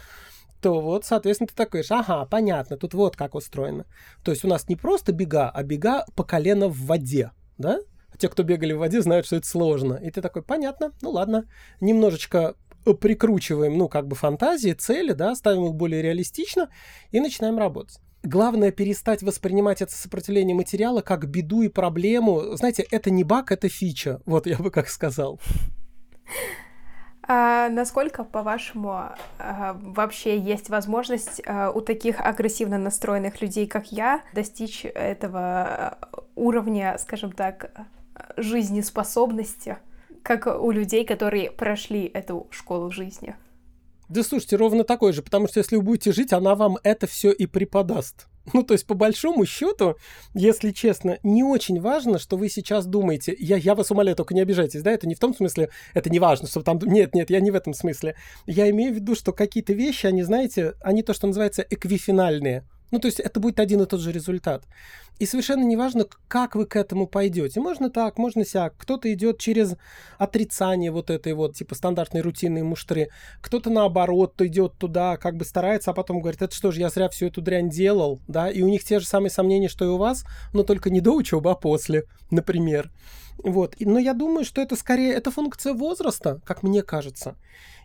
то 0.60 0.80
вот, 0.80 1.04
соответственно, 1.04 1.48
ты 1.48 1.54
такой, 1.54 1.82
ага, 1.88 2.26
понятно, 2.26 2.76
тут 2.76 2.94
вот 2.94 3.16
как 3.16 3.34
устроено. 3.34 3.86
То 4.24 4.30
есть 4.30 4.44
у 4.44 4.48
нас 4.48 4.68
не 4.68 4.76
просто 4.76 5.12
бега, 5.12 5.50
а 5.50 5.62
бега 5.62 6.04
по 6.16 6.24
колено 6.24 6.68
в 6.68 6.86
воде, 6.86 7.32
да? 7.58 7.78
Те, 8.18 8.28
кто 8.28 8.42
бегали 8.42 8.72
в 8.72 8.78
воде, 8.78 9.00
знают, 9.00 9.26
что 9.26 9.36
это 9.36 9.46
сложно. 9.46 9.94
И 9.94 10.10
ты 10.10 10.20
такой, 10.20 10.42
понятно, 10.42 10.92
ну 11.02 11.10
ладно, 11.10 11.44
немножечко 11.80 12.56
прикручиваем, 13.00 13.76
ну, 13.76 13.88
как 13.88 14.08
бы 14.08 14.16
фантазии, 14.16 14.72
цели, 14.72 15.12
да, 15.12 15.34
ставим 15.34 15.66
их 15.66 15.74
более 15.74 16.02
реалистично 16.02 16.70
и 17.10 17.20
начинаем 17.20 17.58
работать. 17.58 17.98
Главное 18.24 18.72
перестать 18.72 19.22
воспринимать 19.22 19.80
это 19.80 19.92
сопротивление 19.92 20.54
материала 20.54 21.02
как 21.02 21.28
беду 21.28 21.62
и 21.62 21.68
проблему. 21.68 22.56
Знаете, 22.56 22.84
это 22.90 23.10
не 23.10 23.22
баг, 23.22 23.52
это 23.52 23.68
фича. 23.68 24.20
Вот 24.26 24.46
я 24.46 24.56
бы 24.58 24.70
как 24.70 24.88
сказал. 24.88 25.40
А 27.58 27.68
насколько, 27.68 28.22
по-вашему, 28.22 28.90
а, 29.38 29.76
вообще 29.80 30.38
есть 30.38 30.68
возможность 30.68 31.42
а, 31.44 31.72
у 31.72 31.80
таких 31.80 32.20
агрессивно 32.20 32.78
настроенных 32.78 33.40
людей, 33.40 33.66
как 33.66 33.90
я, 33.90 34.22
достичь 34.32 34.84
этого 34.84 35.98
уровня, 36.36 36.96
скажем 37.00 37.32
так, 37.32 37.72
жизнеспособности, 38.36 39.78
как 40.22 40.46
у 40.46 40.70
людей, 40.70 41.04
которые 41.04 41.50
прошли 41.50 42.04
эту 42.04 42.46
школу 42.50 42.92
жизни? 42.92 43.34
Да 44.08 44.22
слушайте, 44.22 44.56
ровно 44.56 44.84
такой 44.84 45.12
же, 45.12 45.22
потому 45.22 45.48
что 45.48 45.58
если 45.58 45.76
вы 45.76 45.82
будете 45.82 46.12
жить, 46.12 46.32
она 46.32 46.54
вам 46.54 46.78
это 46.84 47.08
все 47.08 47.32
и 47.32 47.46
преподаст. 47.46 48.26
Ну, 48.52 48.62
то 48.62 48.74
есть, 48.74 48.86
по 48.86 48.94
большому 48.94 49.46
счету, 49.46 49.96
если 50.34 50.70
честно, 50.70 51.18
не 51.22 51.42
очень 51.42 51.80
важно, 51.80 52.18
что 52.18 52.36
вы 52.36 52.48
сейчас 52.48 52.86
думаете. 52.86 53.34
Я, 53.38 53.56
я 53.56 53.74
вас 53.74 53.90
умоляю, 53.90 54.16
только 54.16 54.34
не 54.34 54.40
обижайтесь, 54.40 54.82
да? 54.82 54.90
Это 54.90 55.06
не 55.06 55.14
в 55.14 55.18
том 55.18 55.34
смысле, 55.34 55.70
это 55.94 56.10
не 56.10 56.18
важно, 56.18 56.48
что 56.48 56.62
там... 56.62 56.78
Нет, 56.82 57.14
нет, 57.14 57.30
я 57.30 57.40
не 57.40 57.50
в 57.50 57.54
этом 57.54 57.74
смысле. 57.74 58.14
Я 58.46 58.68
имею 58.70 58.92
в 58.92 58.96
виду, 58.96 59.14
что 59.14 59.32
какие-то 59.32 59.72
вещи, 59.72 60.06
они, 60.06 60.22
знаете, 60.22 60.74
они 60.80 61.02
то, 61.02 61.14
что 61.14 61.26
называется 61.26 61.66
эквифинальные. 61.68 62.64
Ну, 62.90 62.98
то 62.98 63.06
есть 63.06 63.20
это 63.20 63.40
будет 63.40 63.60
один 63.60 63.82
и 63.82 63.86
тот 63.86 64.00
же 64.00 64.12
результат. 64.12 64.64
И 65.18 65.26
совершенно 65.26 65.64
неважно, 65.64 66.06
как 66.28 66.54
вы 66.54 66.64
к 66.64 66.76
этому 66.76 67.06
пойдете. 67.06 67.60
Можно 67.60 67.90
так, 67.90 68.18
можно 68.18 68.44
сяк. 68.44 68.74
Кто-то 68.78 69.12
идет 69.12 69.38
через 69.38 69.74
отрицание 70.16 70.92
вот 70.92 71.10
этой 71.10 71.32
вот, 71.34 71.56
типа, 71.56 71.74
стандартной 71.74 72.20
рутинной 72.20 72.62
муштры. 72.62 73.08
Кто-то 73.40 73.68
наоборот 73.68 74.40
идет 74.40 74.74
туда, 74.78 75.16
как 75.16 75.36
бы 75.36 75.44
старается, 75.44 75.90
а 75.90 75.94
потом 75.94 76.20
говорит, 76.20 76.40
это 76.40 76.54
что 76.54 76.70
же, 76.70 76.80
я 76.80 76.88
зря 76.88 77.08
всю 77.08 77.26
эту 77.26 77.42
дрянь 77.42 77.68
делал, 77.68 78.20
да? 78.28 78.48
И 78.48 78.62
у 78.62 78.68
них 78.68 78.84
те 78.84 79.00
же 79.00 79.06
самые 79.06 79.30
сомнения, 79.30 79.68
что 79.68 79.84
и 79.84 79.88
у 79.88 79.96
вас, 79.96 80.24
но 80.52 80.62
только 80.62 80.88
не 80.88 81.00
до 81.00 81.12
учебы, 81.12 81.50
а 81.50 81.54
после, 81.56 82.04
например. 82.30 82.92
Вот. 83.38 83.74
Но 83.80 83.98
я 83.98 84.14
думаю, 84.14 84.44
что 84.44 84.60
это 84.60 84.76
скорее, 84.76 85.12
это 85.14 85.30
функция 85.30 85.72
возраста, 85.72 86.40
как 86.44 86.62
мне 86.62 86.82
кажется. 86.82 87.36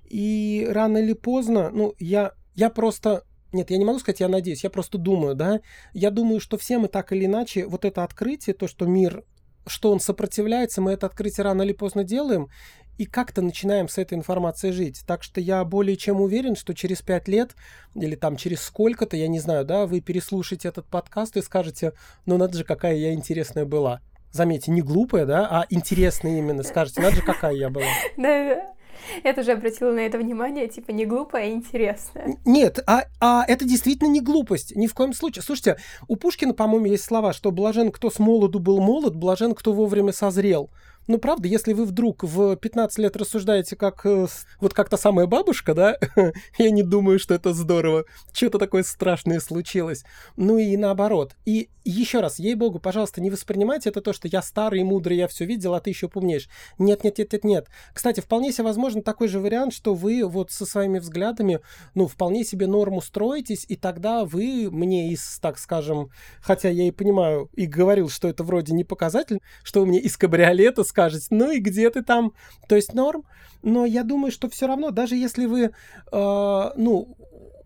И 0.06 0.68
рано 0.70 1.00
или 1.00 1.14
поздно, 1.14 1.72
ну, 1.72 1.96
я, 1.98 2.34
я 2.56 2.70
просто 2.70 3.24
нет, 3.54 3.72
я 3.72 3.78
не 3.78 3.86
могу 3.86 4.00
сказать, 4.00 4.20
я 4.20 4.28
надеюсь, 4.28 4.64
я 4.64 4.70
просто 4.70 4.98
думаю, 4.98 5.36
да. 5.36 5.62
Я 5.94 6.12
думаю, 6.12 6.40
что 6.40 6.58
все 6.58 6.78
мы 6.78 6.88
так 6.88 7.12
или 7.12 7.26
иначе, 7.26 7.66
вот 7.66 7.86
это 7.86 8.04
открытие, 8.04 8.54
то, 8.54 8.68
что 8.68 8.86
мир, 8.86 9.24
что 9.66 9.92
он 9.92 10.00
сопротивляется, 10.00 10.82
мы 10.82 10.92
это 10.92 11.06
открытие 11.06 11.44
рано 11.44 11.62
или 11.62 11.74
поздно 11.74 12.04
делаем, 12.04 12.50
и 12.98 13.06
как-то 13.06 13.42
начинаем 13.42 13.88
с 13.88 13.98
этой 13.98 14.16
информацией 14.16 14.72
жить. 14.72 15.04
Так 15.08 15.24
что 15.24 15.42
я 15.42 15.64
более 15.64 15.98
чем 15.98 16.22
уверен, 16.22 16.56
что 16.56 16.74
через 16.74 17.02
пять 17.02 17.28
лет 17.28 17.56
или 17.96 18.16
там 18.16 18.36
через 18.36 18.62
сколько-то, 18.62 19.18
я 19.18 19.28
не 19.28 19.40
знаю, 19.40 19.66
да, 19.66 19.86
вы 19.88 20.02
переслушаете 20.02 20.68
этот 20.68 20.88
подкаст 20.88 21.38
и 21.38 21.42
скажете, 21.42 21.94
ну 22.26 22.38
надо 22.38 22.58
же, 22.58 22.64
какая 22.64 22.96
я 22.96 23.14
интересная 23.14 23.66
была. 23.66 24.02
Заметьте, 24.32 24.72
не 24.72 24.82
глупая, 24.82 25.26
да, 25.26 25.48
а 25.48 25.66
интересная 25.70 26.40
именно. 26.40 26.64
Скажете, 26.64 27.02
надо 27.02 27.18
же, 27.18 27.22
какая 27.22 27.54
я 27.54 27.70
была. 27.70 27.86
Да, 28.18 28.74
я 29.24 29.34
тоже 29.34 29.52
обратила 29.52 29.92
на 29.92 30.00
это 30.00 30.18
внимание, 30.18 30.68
типа, 30.68 30.92
не 30.92 31.06
глупая, 31.06 31.46
а 31.46 31.52
интересная. 31.52 32.38
Нет, 32.46 32.80
а, 32.88 33.06
а 33.20 33.46
это 33.48 33.66
действительно 33.66 34.08
не 34.08 34.22
глупость, 34.22 34.76
ни 34.76 34.88
в 34.88 34.94
коем 34.94 35.14
случае. 35.14 35.44
Слушайте, 35.44 35.78
у 36.08 36.16
Пушкина, 36.16 36.54
по-моему, 36.54 36.86
есть 36.86 37.04
слова, 37.04 37.34
что 37.34 37.52
блажен, 37.52 37.92
кто 37.92 38.10
с 38.10 38.20
молоду 38.20 38.60
был 38.60 38.80
молод, 38.80 39.16
блажен, 39.16 39.54
кто 39.56 39.74
вовремя 39.74 40.14
созрел. 40.14 40.70
Ну, 41.08 41.18
правда, 41.18 41.48
если 41.48 41.74
вы 41.74 41.86
вдруг 41.86 42.24
в 42.24 42.56
15 42.56 42.98
лет 43.00 43.18
рассуждаете 43.18 43.76
как 43.76 44.06
э, 44.06 44.28
вот 44.62 44.74
как 44.74 44.90
та 44.90 44.98
самая 44.98 45.26
бабушка, 45.26 45.74
да, 45.74 45.98
я 46.58 46.72
не 46.72 46.84
думаю, 46.84 47.20
что 47.20 47.34
это 47.34 47.54
здорово. 47.54 48.06
Что-то 48.32 48.58
такое 48.58 48.84
страшное 48.84 49.40
случилось. 49.40 50.04
Ну 50.38 50.58
и 50.58 50.78
наоборот. 50.78 51.36
И 51.46 51.70
еще 51.86 52.22
раз, 52.22 52.40
ей-богу, 52.40 52.80
пожалуйста, 52.80 53.20
не 53.20 53.30
воспринимайте 53.30 53.90
это 53.90 54.00
то, 54.02 54.14
что 54.14 54.30
я 54.30 54.42
старый 54.42 54.80
и 54.80 54.84
мудрый, 54.84 55.18
я 55.18 55.28
все 55.28 55.46
видел, 55.46 55.74
а 55.74 55.82
ты 55.82 55.90
еще 55.90 56.08
помнишь. 56.08 56.48
Нет, 56.80 57.04
нет, 57.04 57.18
нет, 57.18 57.34
нет, 57.34 57.44
нет. 57.44 57.68
Кстати, 57.94 58.22
вполне 58.22 58.54
себе 58.54 58.64
возможно 58.66 59.02
такой 59.02 59.28
же 59.28 59.40
вариант, 59.40 59.74
что 59.74 59.94
вы 59.94 60.26
вот 60.26 60.52
со 60.52 60.66
своими 60.66 61.00
взглядами, 61.00 61.60
ну, 61.94 62.08
вполне 62.08 62.46
себе 62.46 62.68
норму 62.68 63.02
строитесь, 63.02 63.66
и 63.68 63.76
тогда 63.76 64.24
вы 64.24 64.70
мне 64.72 65.12
из, 65.12 65.40
так 65.40 65.58
скажем, 65.58 66.10
хотя 66.42 66.70
я 66.70 66.88
и 66.88 66.92
понимаю, 66.92 67.50
и 67.54 67.66
говорил, 67.66 68.10
что 68.10 68.30
это 68.30 68.44
вроде 68.44 68.74
не 68.74 68.86
показатель, 68.86 69.40
что 69.64 69.82
вы 69.82 69.88
мне 69.88 70.00
из 70.00 70.16
кабриолета 70.16 70.86
скажете, 70.94 71.26
ну 71.32 71.52
и 71.52 71.60
где 71.60 71.90
ты 71.90 72.04
там? 72.04 72.34
То 72.68 72.76
есть 72.76 72.94
норм. 72.94 73.26
Но 73.64 73.86
я 73.86 74.04
думаю, 74.04 74.32
что 74.32 74.48
все 74.48 74.68
равно, 74.68 74.92
даже 74.92 75.16
если 75.16 75.48
вы, 75.48 75.62
э, 75.64 75.72
ну, 76.12 77.18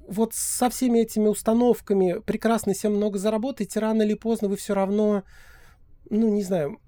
вот 0.08 0.34
со 0.34 0.70
всеми 0.70 1.00
этими 1.00 1.28
установками 1.28 2.22
прекрасно 2.26 2.74
себе 2.74 2.94
много 2.94 3.20
заработаете, 3.20 3.80
рано 3.80 4.04
или 4.04 4.14
поздно 4.14 4.48
вы 4.48 4.56
все 4.56 4.74
равно, 4.74 5.24
ну, 6.10 6.30
не 6.30 6.44
знаю, 6.44 6.80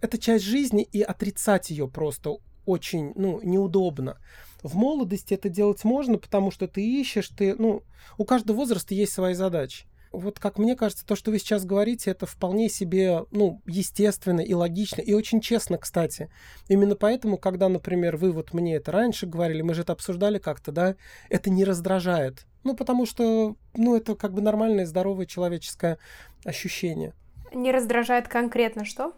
это 0.00 0.16
часть 0.16 0.44
жизни, 0.44 0.82
и 0.82 1.02
отрицать 1.02 1.68
ее 1.70 1.88
просто 1.88 2.36
очень, 2.64 3.12
ну, 3.16 3.40
неудобно. 3.42 4.16
В 4.62 4.76
молодости 4.76 5.34
это 5.34 5.50
делать 5.50 5.84
можно, 5.84 6.16
потому 6.16 6.50
что 6.50 6.68
ты 6.68 6.82
ищешь, 6.82 7.28
ты, 7.28 7.54
ну, 7.56 7.82
у 8.16 8.24
каждого 8.24 8.56
возраста 8.56 8.94
есть 8.94 9.12
свои 9.12 9.34
задачи 9.34 9.89
вот 10.12 10.38
как 10.38 10.58
мне 10.58 10.76
кажется, 10.76 11.06
то, 11.06 11.14
что 11.14 11.30
вы 11.30 11.38
сейчас 11.38 11.64
говорите, 11.64 12.10
это 12.10 12.26
вполне 12.26 12.68
себе, 12.68 13.24
ну, 13.30 13.60
естественно 13.66 14.40
и 14.40 14.54
логично, 14.54 15.00
и 15.00 15.12
очень 15.12 15.40
честно, 15.40 15.78
кстати. 15.78 16.30
Именно 16.68 16.96
поэтому, 16.96 17.38
когда, 17.38 17.68
например, 17.68 18.16
вы 18.16 18.32
вот 18.32 18.52
мне 18.52 18.76
это 18.76 18.92
раньше 18.92 19.26
говорили, 19.26 19.62
мы 19.62 19.74
же 19.74 19.82
это 19.82 19.92
обсуждали 19.92 20.38
как-то, 20.38 20.72
да, 20.72 20.96
это 21.28 21.50
не 21.50 21.64
раздражает. 21.64 22.46
Ну, 22.64 22.74
потому 22.74 23.06
что, 23.06 23.56
ну, 23.74 23.96
это 23.96 24.14
как 24.16 24.34
бы 24.34 24.42
нормальное, 24.42 24.86
здоровое 24.86 25.26
человеческое 25.26 25.98
ощущение. 26.44 27.14
Не 27.52 27.72
раздражает 27.72 28.28
конкретно 28.28 28.84
что? 28.84 29.14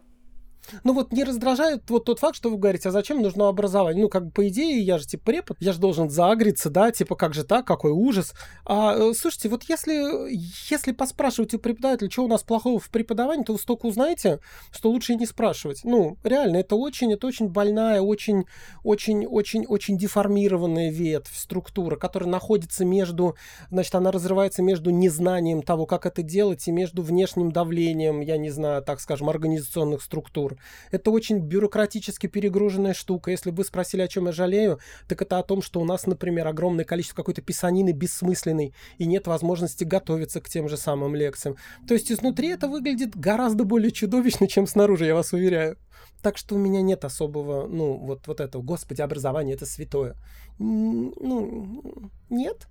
Ну 0.84 0.92
вот 0.92 1.12
не 1.12 1.24
раздражает 1.24 1.88
вот 1.90 2.04
тот 2.04 2.18
факт, 2.18 2.36
что 2.36 2.50
вы 2.50 2.56
говорите, 2.56 2.88
а 2.88 2.92
зачем 2.92 3.20
нужно 3.20 3.48
образование? 3.48 4.02
Ну, 4.02 4.08
как 4.08 4.26
бы 4.26 4.30
по 4.30 4.48
идее, 4.48 4.80
я 4.80 4.98
же 4.98 5.06
типа 5.06 5.24
препод, 5.24 5.56
я 5.60 5.72
же 5.72 5.80
должен 5.80 6.10
заагриться, 6.10 6.70
да, 6.70 6.90
типа 6.90 7.14
как 7.16 7.34
же 7.34 7.44
так, 7.44 7.66
какой 7.66 7.92
ужас. 7.92 8.34
А, 8.64 8.94
э, 8.96 9.12
слушайте, 9.14 9.48
вот 9.48 9.64
если, 9.68 10.32
если 10.70 10.92
поспрашивать 10.92 11.54
у 11.54 11.58
преподавателя, 11.58 12.10
что 12.10 12.24
у 12.24 12.28
нас 12.28 12.42
плохого 12.42 12.78
в 12.78 12.90
преподавании, 12.90 13.44
то 13.44 13.52
вы 13.52 13.58
столько 13.58 13.86
узнаете, 13.86 14.40
что 14.70 14.90
лучше 14.90 15.12
и 15.12 15.16
не 15.16 15.26
спрашивать. 15.26 15.80
Ну, 15.84 16.16
реально, 16.24 16.58
это 16.58 16.76
очень, 16.76 17.12
это 17.12 17.26
очень 17.26 17.48
больная, 17.48 18.00
очень, 18.00 18.44
очень, 18.84 19.26
очень, 19.26 19.66
очень 19.66 19.98
деформированная 19.98 20.90
ветвь, 20.90 21.36
структура, 21.36 21.96
которая 21.96 22.30
находится 22.30 22.84
между, 22.84 23.36
значит, 23.70 23.94
она 23.94 24.10
разрывается 24.10 24.62
между 24.62 24.90
незнанием 24.90 25.62
того, 25.62 25.86
как 25.86 26.06
это 26.06 26.22
делать, 26.22 26.68
и 26.68 26.72
между 26.72 27.02
внешним 27.02 27.52
давлением, 27.52 28.20
я 28.20 28.36
не 28.36 28.50
знаю, 28.50 28.82
так 28.82 29.00
скажем, 29.00 29.28
организационных 29.28 30.02
структур 30.02 30.51
процедур. 30.52 30.58
Это 30.90 31.10
очень 31.10 31.38
бюрократически 31.38 32.26
перегруженная 32.26 32.94
штука. 32.94 33.30
Если 33.30 33.50
бы 33.50 33.64
спросили, 33.64 34.02
о 34.02 34.08
чем 34.08 34.26
я 34.26 34.32
жалею, 34.32 34.78
так 35.08 35.22
это 35.22 35.38
о 35.38 35.42
том, 35.42 35.62
что 35.62 35.80
у 35.80 35.84
нас, 35.84 36.06
например, 36.06 36.46
огромное 36.46 36.84
количество 36.84 37.16
какой-то 37.16 37.42
писанины 37.42 37.92
бессмысленной, 37.92 38.74
и 38.98 39.06
нет 39.06 39.26
возможности 39.26 39.84
готовиться 39.84 40.40
к 40.40 40.48
тем 40.48 40.68
же 40.68 40.76
самым 40.76 41.14
лекциям. 41.14 41.56
То 41.86 41.94
есть 41.94 42.10
изнутри 42.12 42.48
это 42.48 42.68
выглядит 42.68 43.16
гораздо 43.16 43.64
более 43.64 43.90
чудовищно, 43.90 44.46
чем 44.46 44.66
снаружи, 44.66 45.06
я 45.06 45.14
вас 45.14 45.32
уверяю. 45.32 45.76
Так 46.22 46.38
что 46.38 46.54
у 46.54 46.58
меня 46.58 46.82
нет 46.82 47.04
особого, 47.04 47.66
ну, 47.66 47.94
вот, 47.94 48.26
вот 48.26 48.40
этого, 48.40 48.62
господи, 48.62 49.02
образование 49.02 49.56
это 49.56 49.66
святое. 49.66 50.14
Ну, 50.58 52.00
нет. 52.30 52.68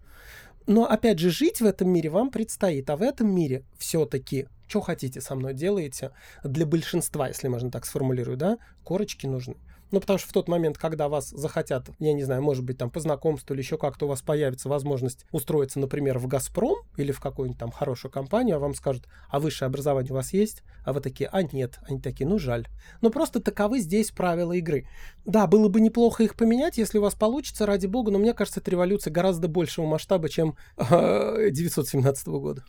Но 0.67 0.85
опять 0.85 1.19
же, 1.19 1.31
жить 1.31 1.59
в 1.59 1.65
этом 1.65 1.89
мире 1.89 2.09
вам 2.09 2.29
предстоит, 2.29 2.89
а 2.89 2.95
в 2.95 3.01
этом 3.01 3.33
мире 3.33 3.63
все-таки 3.77 4.47
что 4.71 4.79
хотите 4.79 5.19
со 5.19 5.35
мной 5.35 5.53
делаете, 5.53 6.11
для 6.43 6.65
большинства, 6.65 7.27
если 7.27 7.49
можно 7.49 7.69
так 7.69 7.85
сформулировать, 7.85 8.39
да, 8.39 8.57
корочки 8.83 9.27
нужны. 9.27 9.57
Ну, 9.91 9.99
потому 9.99 10.17
что 10.17 10.29
в 10.29 10.31
тот 10.31 10.47
момент, 10.47 10.77
когда 10.77 11.09
вас 11.09 11.27
захотят, 11.27 11.89
я 11.99 12.13
не 12.13 12.23
знаю, 12.23 12.41
может 12.41 12.63
быть, 12.63 12.77
там 12.77 12.89
по 12.89 13.01
знакомству 13.01 13.53
или 13.53 13.61
еще 13.61 13.77
как-то 13.77 14.05
у 14.05 14.07
вас 14.07 14.21
появится 14.21 14.69
возможность 14.69 15.25
устроиться, 15.33 15.79
например, 15.79 16.17
в 16.17 16.27
«Газпром» 16.27 16.77
или 16.95 17.11
в 17.11 17.19
какую-нибудь 17.19 17.59
там 17.59 17.71
хорошую 17.71 18.09
компанию, 18.09 18.55
а 18.55 18.59
вам 18.59 18.73
скажут, 18.73 19.09
а 19.27 19.41
высшее 19.41 19.67
образование 19.67 20.13
у 20.13 20.15
вас 20.15 20.31
есть? 20.31 20.63
А 20.85 20.93
вы 20.93 21.01
такие, 21.01 21.29
а 21.29 21.43
нет. 21.43 21.79
Они 21.89 21.99
такие, 21.99 22.25
ну, 22.25 22.39
жаль. 22.39 22.69
Но 23.01 23.09
просто 23.09 23.41
таковы 23.41 23.81
здесь 23.81 24.11
правила 24.11 24.53
игры. 24.53 24.87
Да, 25.25 25.45
было 25.45 25.67
бы 25.67 25.81
неплохо 25.81 26.23
их 26.23 26.37
поменять, 26.37 26.77
если 26.77 26.97
у 26.97 27.01
вас 27.01 27.15
получится, 27.15 27.65
ради 27.65 27.87
бога, 27.87 28.11
но 28.11 28.19
мне 28.19 28.33
кажется, 28.33 28.61
это 28.61 28.71
революция 28.71 29.11
гораздо 29.11 29.49
большего 29.49 29.85
масштаба, 29.85 30.29
чем 30.29 30.55
917 30.77 32.27
года. 32.27 32.63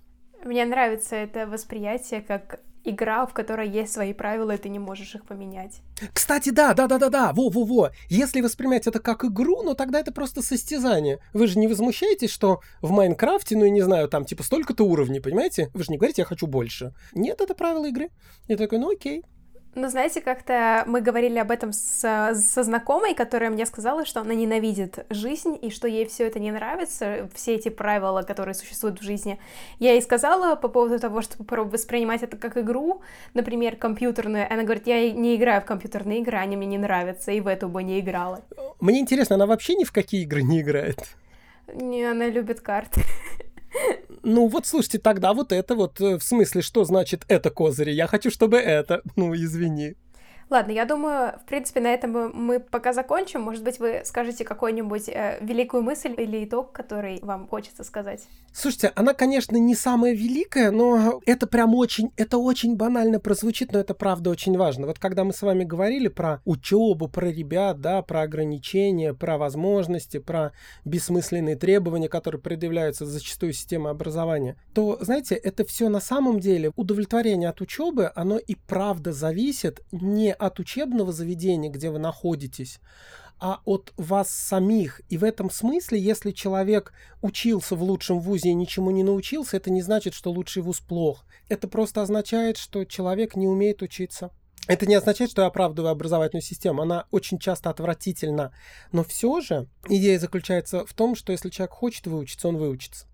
Мне 0.53 0.67
нравится 0.67 1.17
это 1.17 1.47
восприятие 1.47 2.21
как 2.21 2.61
игра, 2.85 3.25
в 3.25 3.33
которой 3.33 3.71
есть 3.71 3.91
свои 3.91 4.12
правила, 4.12 4.51
и 4.51 4.59
ты 4.59 4.69
не 4.69 4.79
можешь 4.79 5.15
их 5.15 5.25
поменять. 5.25 5.81
Кстати, 6.12 6.51
да, 6.51 6.75
да, 6.75 6.88
да, 6.88 6.99
да, 6.99 7.09
да, 7.09 7.33
во-во-во. 7.33 7.93
Если 8.11 8.43
воспринимать 8.43 8.87
это 8.87 9.01
как 9.01 9.25
игру, 9.25 9.62
ну 9.62 9.75
тогда 9.75 10.01
это 10.01 10.12
просто 10.12 10.43
состязание. 10.43 11.21
Вы 11.33 11.47
же 11.47 11.59
не 11.59 11.69
возмущаетесь, 11.69 12.29
что 12.29 12.61
в 12.83 12.91
Майнкрафте, 12.91 13.57
ну 13.57 13.65
я 13.65 13.71
не 13.71 13.81
знаю, 13.81 14.09
там 14.09 14.27
типа 14.27 14.43
столько-то 14.43 14.85
уровней, 14.85 15.21
понимаете? 15.21 15.71
Вы 15.73 15.85
же 15.85 15.91
не 15.91 15.97
говорите, 15.97 16.21
я 16.21 16.27
хочу 16.27 16.47
больше. 16.47 16.93
Нет, 17.15 17.41
это 17.41 17.55
правила 17.55 17.87
игры. 17.87 18.11
Я 18.47 18.59
такой, 18.59 18.79
ну 18.79 18.91
окей, 18.91 19.25
ну, 19.75 19.89
знаете, 19.89 20.21
как-то 20.21 20.85
мы 20.87 21.01
говорили 21.01 21.39
об 21.39 21.51
этом 21.51 21.73
с, 21.73 22.35
со 22.35 22.63
знакомой, 22.63 23.15
которая 23.15 23.51
мне 23.51 23.65
сказала, 23.65 24.05
что 24.05 24.21
она 24.21 24.35
ненавидит 24.35 25.07
жизнь 25.09 25.59
и 25.61 25.71
что 25.71 25.89
ей 25.89 26.07
все 26.07 26.27
это 26.27 26.39
не 26.39 26.51
нравится, 26.51 27.31
все 27.35 27.55
эти 27.55 27.71
правила, 27.71 28.23
которые 28.23 28.55
существуют 28.55 29.01
в 29.01 29.03
жизни. 29.03 29.39
Я 29.79 29.93
ей 29.93 30.03
сказала 30.03 30.57
по 30.57 30.69
поводу 30.69 30.99
того, 30.99 31.23
чтобы 31.23 31.65
воспринимать 31.65 32.23
это 32.23 32.37
как 32.37 32.59
игру, 32.59 33.01
например, 33.33 33.77
компьютерную. 33.77 34.47
Она 34.53 34.63
говорит, 34.63 34.87
я 34.87 35.11
не 35.11 35.37
играю 35.37 35.63
в 35.63 35.65
компьютерные 35.65 36.21
игры, 36.21 36.37
они 36.37 36.57
мне 36.57 36.67
не 36.67 36.79
нравятся, 36.79 37.33
и 37.33 37.41
в 37.41 37.47
эту 37.47 37.69
бы 37.69 37.83
не 37.83 38.01
играла. 38.01 38.43
Мне 38.81 39.01
интересно, 39.01 39.37
она 39.37 39.47
вообще 39.47 39.75
ни 39.75 39.85
в 39.85 39.93
какие 39.93 40.23
игры 40.23 40.43
не 40.43 40.61
играет? 40.61 40.99
Не, 41.73 42.05
она 42.05 42.27
любит 42.27 42.61
карты. 42.61 43.01
Ну 44.23 44.47
вот, 44.47 44.67
слушайте, 44.67 44.99
тогда 44.99 45.33
вот 45.33 45.53
это 45.53 45.75
вот, 45.75 46.01
э, 46.01 46.19
в 46.19 46.23
смысле, 46.23 46.63
что 46.63 46.85
значит 46.85 47.25
это 47.29 47.51
козыри? 47.51 47.91
Я 47.91 48.07
хочу, 48.07 48.31
чтобы 48.31 48.59
это. 48.59 49.03
Ну, 49.17 49.35
извини. 49.35 49.97
Ладно, 50.53 50.73
я 50.73 50.85
думаю, 50.85 51.33
в 51.43 51.47
принципе, 51.47 51.81
на 51.81 51.87
этом 51.87 52.31
мы 52.35 52.61
пока 52.61 52.93
закончим. 52.93 53.41
Может 53.41 53.65
быть, 53.65 53.79
вы 53.79 54.03
скажете 54.05 54.45
какую-нибудь 54.45 55.09
э, 55.09 55.38
великую 55.41 55.83
мысль 55.83 56.15
или 56.15 56.45
итог, 56.45 56.73
который 56.73 57.21
вам 57.23 57.49
хочется 57.49 57.85
сказать. 57.85 58.29
Слушайте, 58.53 58.93
она, 58.95 59.15
конечно, 59.15 59.57
не 59.57 59.75
самая 59.75 60.12
великая, 60.12 60.71
но 60.71 61.23
это 61.25 61.47
прям 61.47 61.75
очень, 61.75 62.12
это 62.19 62.37
очень 62.37 62.77
банально 62.77 63.19
прозвучит, 63.19 63.73
но 63.73 63.79
это 63.79 63.95
правда 63.95 64.29
очень 64.29 64.59
важно. 64.59 64.87
Вот 64.87 64.99
когда 64.99 65.25
мы 65.25 65.33
с 65.33 65.41
вами 65.41 65.65
говорили 65.65 66.09
про 66.09 66.43
учебу, 66.45 67.09
про 67.09 67.29
ребят, 67.29 67.81
да, 67.81 68.03
про 68.03 68.21
ограничения, 68.21 69.15
про 69.15 69.38
возможности, 69.38 70.19
про 70.19 70.53
бессмысленные 70.85 71.57
требования, 71.57 72.11
которые 72.11 72.43
предъявляются 72.43 73.07
зачастую 73.07 73.55
системой 73.55 73.93
образования, 73.93 74.57
то, 74.75 74.99
знаете, 75.01 75.35
это 75.35 75.65
все 75.65 75.88
на 75.88 76.01
самом 76.01 76.38
деле 76.38 76.73
удовлетворение 76.77 77.49
от 77.49 77.62
учебы, 77.62 78.12
оно 78.15 78.37
и 78.37 78.55
правда 78.55 79.15
зависит 79.15 79.81
не 79.93 80.35
от 80.46 80.59
учебного 80.59 81.12
заведения, 81.12 81.70
где 81.70 81.90
вы 81.90 81.98
находитесь, 81.98 82.81
а 83.38 83.61
от 83.64 83.92
вас 83.96 84.31
самих. 84.31 85.00
И 85.09 85.18
в 85.18 85.24
этом 85.24 85.50
смысле, 85.50 86.00
если 86.00 86.31
человек 86.31 86.92
учился 87.20 87.76
в 87.76 87.83
лучшем 87.83 88.20
вузе 88.20 88.50
и 88.50 88.55
ничему 88.55 88.90
не 88.90 89.02
научился, 89.02 89.57
это 89.57 89.70
не 89.70 89.83
значит, 89.83 90.14
что 90.14 90.31
лучший 90.31 90.62
вуз 90.62 90.81
плох. 90.81 91.24
Это 91.48 91.68
просто 91.68 92.02
означает, 92.02 92.57
что 92.57 92.85
человек 92.85 93.37
не 93.37 93.46
умеет 93.46 93.83
учиться. 93.83 94.31
Это 94.68 94.87
не 94.87 94.94
означает, 94.94 95.31
что 95.31 95.42
я 95.42 95.48
оправдываю 95.48 95.90
образовательную 95.90 96.42
систему. 96.42 96.83
Она 96.83 97.07
очень 97.11 97.38
часто 97.38 97.70
отвратительна. 97.70 98.52
Но 98.92 99.02
все 99.02 99.40
же 99.40 99.68
идея 99.88 100.20
заключается 100.20 100.87
в 100.87 100.94
том, 100.94 101.16
что 101.16 101.33
если 101.33 101.50
человек 101.50 101.72
хочет 101.72 102.07
выучиться, 102.07 102.46
он 102.46 102.59
выучится. 102.59 103.07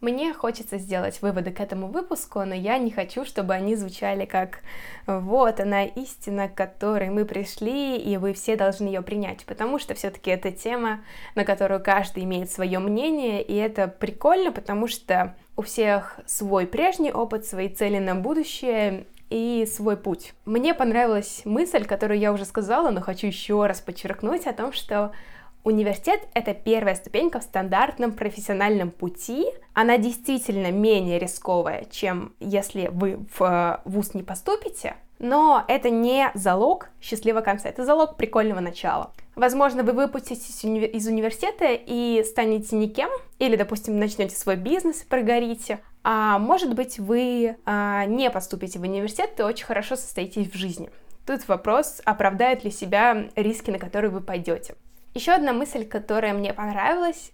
Мне 0.00 0.32
хочется 0.32 0.78
сделать 0.78 1.20
выводы 1.20 1.50
к 1.50 1.60
этому 1.60 1.88
выпуску, 1.88 2.40
но 2.40 2.54
я 2.54 2.78
не 2.78 2.90
хочу, 2.90 3.26
чтобы 3.26 3.52
они 3.52 3.76
звучали 3.76 4.24
как 4.24 4.60
«вот 5.06 5.60
она 5.60 5.84
истина, 5.84 6.48
к 6.48 6.54
которой 6.54 7.10
мы 7.10 7.26
пришли, 7.26 7.98
и 7.98 8.16
вы 8.16 8.32
все 8.32 8.56
должны 8.56 8.86
ее 8.86 9.02
принять», 9.02 9.44
потому 9.44 9.78
что 9.78 9.94
все-таки 9.94 10.30
это 10.30 10.52
тема, 10.52 11.04
на 11.34 11.44
которую 11.44 11.82
каждый 11.82 12.24
имеет 12.24 12.50
свое 12.50 12.78
мнение, 12.78 13.42
и 13.42 13.54
это 13.54 13.88
прикольно, 13.88 14.52
потому 14.52 14.88
что 14.88 15.34
у 15.56 15.62
всех 15.62 16.18
свой 16.24 16.66
прежний 16.66 17.12
опыт, 17.12 17.44
свои 17.44 17.68
цели 17.68 17.98
на 17.98 18.14
будущее, 18.14 19.04
и 19.28 19.64
свой 19.72 19.96
путь. 19.96 20.34
Мне 20.44 20.74
понравилась 20.74 21.42
мысль, 21.44 21.84
которую 21.84 22.18
я 22.18 22.32
уже 22.32 22.44
сказала, 22.44 22.90
но 22.90 23.00
хочу 23.00 23.28
еще 23.28 23.64
раз 23.66 23.80
подчеркнуть 23.80 24.46
о 24.46 24.52
том, 24.52 24.72
что 24.72 25.12
Университет— 25.62 26.20
это 26.34 26.54
первая 26.54 26.94
ступенька 26.94 27.38
в 27.40 27.42
стандартном 27.42 28.12
профессиональном 28.12 28.90
пути. 28.90 29.46
Она 29.74 29.98
действительно 29.98 30.70
менее 30.70 31.18
рисковая, 31.18 31.84
чем 31.90 32.32
если 32.40 32.88
вы 32.90 33.18
в 33.36 33.42
э, 33.42 33.78
ВУЗ 33.84 34.14
не 34.14 34.22
поступите, 34.22 34.96
но 35.18 35.62
это 35.68 35.90
не 35.90 36.30
залог 36.32 36.88
счастливого 37.02 37.42
конца, 37.42 37.68
это 37.68 37.84
залог 37.84 38.16
прикольного 38.16 38.60
начала. 38.60 39.12
Возможно, 39.36 39.82
вы 39.82 39.92
выпуститесь 39.92 40.64
из 40.64 41.06
университета 41.06 41.66
и 41.68 42.24
станете 42.24 42.76
никем, 42.76 43.10
или, 43.38 43.56
допустим, 43.56 43.98
начнете 43.98 44.36
свой 44.36 44.56
бизнес 44.56 45.02
и 45.02 45.06
прогорите, 45.06 45.80
а 46.02 46.38
может 46.38 46.74
быть, 46.74 46.98
вы 46.98 47.56
а, 47.66 48.06
не 48.06 48.30
поступите 48.30 48.78
в 48.78 48.82
университет 48.82 49.38
и 49.38 49.42
очень 49.42 49.66
хорошо 49.66 49.96
состоитесь 49.96 50.50
в 50.50 50.56
жизни. 50.56 50.90
Тут 51.26 51.46
вопрос, 51.48 52.00
оправдают 52.06 52.64
ли 52.64 52.70
себя 52.70 53.28
риски, 53.36 53.70
на 53.70 53.78
которые 53.78 54.10
вы 54.10 54.22
пойдете. 54.22 54.74
Еще 55.14 55.32
одна 55.32 55.52
мысль, 55.52 55.86
которая 55.86 56.34
мне 56.34 56.52
понравилась, 56.52 57.32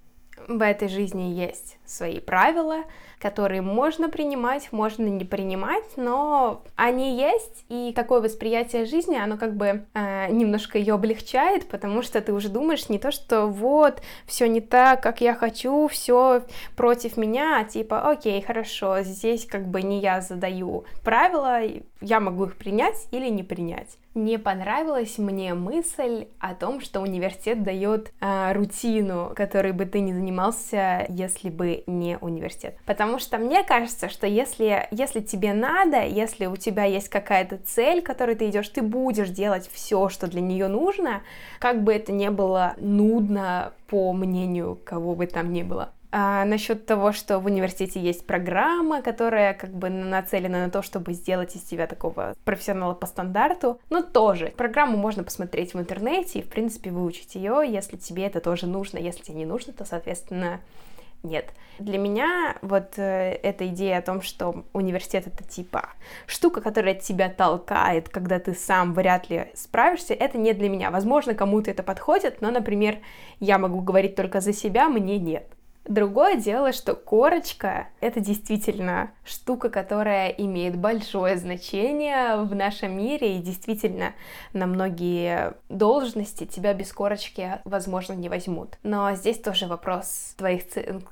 в 0.48 0.62
этой 0.62 0.88
жизни 0.88 1.34
есть 1.34 1.78
свои 1.84 2.20
правила, 2.20 2.84
которые 3.20 3.62
можно 3.62 4.08
принимать, 4.08 4.72
можно 4.72 5.04
не 5.04 5.24
принимать, 5.24 5.84
но 5.96 6.62
они 6.76 7.16
есть, 7.16 7.64
и 7.68 7.92
такое 7.94 8.20
восприятие 8.20 8.84
жизни, 8.84 9.16
оно 9.16 9.36
как 9.36 9.56
бы 9.56 9.84
э, 9.94 10.30
немножко 10.30 10.78
ее 10.78 10.94
облегчает, 10.94 11.66
потому 11.68 12.02
что 12.02 12.20
ты 12.20 12.32
уже 12.32 12.48
думаешь 12.48 12.88
не 12.88 12.98
то, 12.98 13.10
что 13.10 13.46
вот, 13.46 14.02
все 14.26 14.48
не 14.48 14.60
так, 14.60 15.02
как 15.02 15.20
я 15.20 15.34
хочу, 15.34 15.88
все 15.88 16.42
против 16.76 17.16
меня, 17.16 17.60
а 17.60 17.64
типа, 17.64 18.10
окей, 18.10 18.42
хорошо, 18.42 19.02
здесь 19.02 19.46
как 19.46 19.66
бы 19.66 19.82
не 19.82 20.00
я 20.00 20.20
задаю 20.20 20.84
правила, 21.02 21.60
я 22.00 22.20
могу 22.20 22.44
их 22.44 22.56
принять 22.56 23.06
или 23.10 23.28
не 23.28 23.42
принять 23.42 23.96
не 24.16 24.38
понравилась 24.38 25.18
мне 25.18 25.54
мысль 25.54 26.26
о 26.40 26.54
том, 26.54 26.80
что 26.80 27.00
университет 27.00 27.62
дает 27.62 28.12
э, 28.20 28.52
рутину, 28.54 29.32
которой 29.36 29.72
бы 29.72 29.84
ты 29.84 30.00
не 30.00 30.14
занимался, 30.14 31.04
если 31.10 31.50
бы 31.50 31.84
не 31.86 32.16
университет. 32.20 32.78
Потому 32.86 33.05
что 33.18 33.38
мне 33.38 33.62
кажется, 33.62 34.08
что 34.08 34.26
если, 34.26 34.88
если 34.90 35.20
тебе 35.20 35.52
надо, 35.52 36.04
если 36.04 36.46
у 36.46 36.56
тебя 36.56 36.84
есть 36.84 37.08
какая-то 37.08 37.58
цель, 37.58 38.02
к 38.02 38.06
которой 38.06 38.36
ты 38.36 38.48
идешь, 38.48 38.68
ты 38.68 38.82
будешь 38.82 39.30
делать 39.30 39.68
все, 39.72 40.08
что 40.08 40.26
для 40.26 40.40
нее 40.40 40.68
нужно, 40.68 41.22
как 41.58 41.82
бы 41.82 41.94
это 41.94 42.12
не 42.12 42.30
было 42.30 42.74
нудно 42.78 43.72
по 43.86 44.12
мнению 44.12 44.78
кого 44.84 45.14
бы 45.14 45.26
там 45.26 45.52
ни 45.52 45.62
было. 45.62 45.92
А 46.18 46.44
насчет 46.44 46.86
того, 46.86 47.12
что 47.12 47.38
в 47.40 47.46
университете 47.46 48.00
есть 48.00 48.26
программа, 48.26 49.02
которая 49.02 49.52
как 49.54 49.70
бы 49.70 49.90
нацелена 49.90 50.64
на 50.64 50.70
то, 50.70 50.80
чтобы 50.80 51.12
сделать 51.12 51.54
из 51.56 51.62
тебя 51.62 51.86
такого 51.86 52.34
профессионала 52.44 52.94
по 52.94 53.06
стандарту, 53.06 53.80
ну 53.90 54.02
тоже. 54.02 54.54
Программу 54.56 54.96
можно 54.96 55.24
посмотреть 55.24 55.74
в 55.74 55.78
интернете 55.78 56.38
и, 56.38 56.42
в 56.42 56.48
принципе, 56.48 56.90
выучить 56.90 57.34
ее, 57.34 57.62
если 57.68 57.96
тебе 57.96 58.24
это 58.24 58.40
тоже 58.40 58.66
нужно. 58.66 58.98
Если 58.98 59.24
тебе 59.24 59.36
не 59.36 59.44
нужно, 59.44 59.72
то, 59.72 59.84
соответственно, 59.84 60.60
нет. 61.26 61.52
Для 61.78 61.98
меня 61.98 62.56
вот 62.62 62.94
э, 62.96 63.38
эта 63.42 63.68
идея 63.68 63.98
о 63.98 64.02
том, 64.02 64.22
что 64.22 64.64
университет 64.72 65.26
это 65.26 65.44
типа 65.44 65.90
штука, 66.26 66.60
которая 66.60 66.94
тебя 66.94 67.28
толкает, 67.28 68.08
когда 68.08 68.38
ты 68.38 68.54
сам 68.54 68.94
вряд 68.94 69.28
ли 69.28 69.50
справишься, 69.54 70.14
это 70.14 70.38
не 70.38 70.54
для 70.54 70.68
меня. 70.68 70.90
Возможно, 70.90 71.34
кому-то 71.34 71.70
это 71.70 71.82
подходит, 71.82 72.40
но, 72.40 72.50
например, 72.50 72.98
я 73.40 73.58
могу 73.58 73.80
говорить 73.80 74.14
только 74.14 74.40
за 74.40 74.52
себя, 74.52 74.88
мне 74.88 75.18
нет. 75.18 75.55
Другое 75.86 76.36
дело, 76.36 76.72
что 76.72 76.94
корочка— 76.94 77.88
это 78.00 78.20
действительно 78.20 79.10
штука, 79.24 79.70
которая 79.70 80.28
имеет 80.30 80.76
большое 80.76 81.36
значение 81.36 82.36
в 82.42 82.54
нашем 82.54 82.96
мире, 82.96 83.36
и 83.36 83.42
действительно 83.42 84.14
на 84.52 84.66
многие 84.66 85.54
должности 85.68 86.44
тебя 86.44 86.74
без 86.74 86.92
корочки, 86.92 87.60
возможно, 87.64 88.14
не 88.14 88.28
возьмут. 88.28 88.78
Но 88.82 89.14
здесь 89.14 89.38
тоже 89.38 89.66
вопрос 89.66 90.34
твоих 90.36 90.62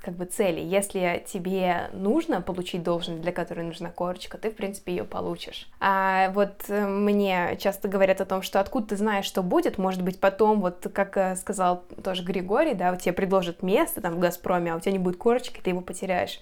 как 0.01 0.15
бы 0.15 0.25
целей. 0.25 0.63
Если 0.63 1.23
тебе 1.27 1.89
нужно 1.93 2.41
получить 2.41 2.83
должность, 2.83 3.21
для 3.21 3.31
которой 3.31 3.65
нужна 3.65 3.89
корочка, 3.89 4.37
ты, 4.37 4.49
в 4.49 4.55
принципе, 4.55 4.95
ее 4.95 5.03
получишь. 5.03 5.69
А 5.79 6.31
вот 6.31 6.65
э, 6.67 6.85
мне 6.85 7.57
часто 7.59 7.87
говорят 7.87 8.21
о 8.21 8.25
том, 8.25 8.41
что 8.41 8.59
откуда 8.59 8.87
ты 8.87 8.97
знаешь, 8.97 9.25
что 9.25 9.43
будет, 9.43 9.77
может 9.77 10.01
быть, 10.01 10.19
потом, 10.19 10.61
вот 10.61 10.87
как 10.93 11.17
э, 11.17 11.35
сказал 11.35 11.83
тоже 12.03 12.23
Григорий, 12.23 12.73
да, 12.73 12.95
тебе 12.95 13.13
предложат 13.13 13.63
место 13.63 14.01
там 14.01 14.15
в 14.15 14.19
Газпроме, 14.19 14.64
доме, 14.65 14.73
а 14.73 14.77
у 14.77 14.79
тебя 14.79 14.91
не 14.91 14.99
будет 14.99 15.17
корочки, 15.17 15.61
ты 15.63 15.69
его 15.69 15.81
потеряешь. 15.81 16.41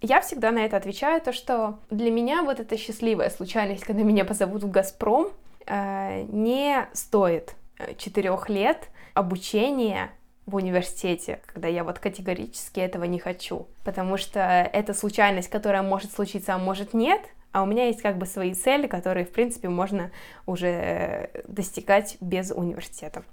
Я 0.00 0.20
всегда 0.20 0.52
на 0.52 0.64
это 0.64 0.76
отвечаю, 0.76 1.20
то 1.20 1.32
что 1.32 1.80
для 1.90 2.10
меня 2.10 2.42
вот 2.42 2.60
эта 2.60 2.76
счастливая 2.76 3.30
случайность, 3.30 3.84
когда 3.84 4.02
меня 4.02 4.24
позовут 4.24 4.62
в 4.62 4.70
«Газпром», 4.70 5.32
э, 5.66 6.22
не 6.28 6.86
стоит 6.92 7.56
э, 7.78 7.94
четырех 7.98 8.48
лет 8.48 8.90
обучения 9.14 10.10
в 10.46 10.54
университете, 10.54 11.40
когда 11.46 11.66
я 11.66 11.82
вот 11.82 11.98
категорически 11.98 12.78
этого 12.78 13.04
не 13.04 13.18
хочу. 13.18 13.66
Потому 13.84 14.18
что 14.18 14.38
это 14.72 14.94
случайность, 14.94 15.50
которая 15.50 15.82
может 15.82 16.12
случиться, 16.12 16.54
а 16.54 16.58
может 16.58 16.94
нет, 16.94 17.20
а 17.50 17.64
у 17.64 17.66
меня 17.66 17.86
есть 17.86 18.00
как 18.00 18.18
бы 18.18 18.26
свои 18.26 18.54
цели, 18.54 18.86
которые, 18.86 19.26
в 19.26 19.32
принципе, 19.32 19.68
можно 19.68 20.12
уже 20.46 20.68
э, 20.68 21.42
достигать 21.48 22.18
без 22.20 22.52
университета. 22.52 23.24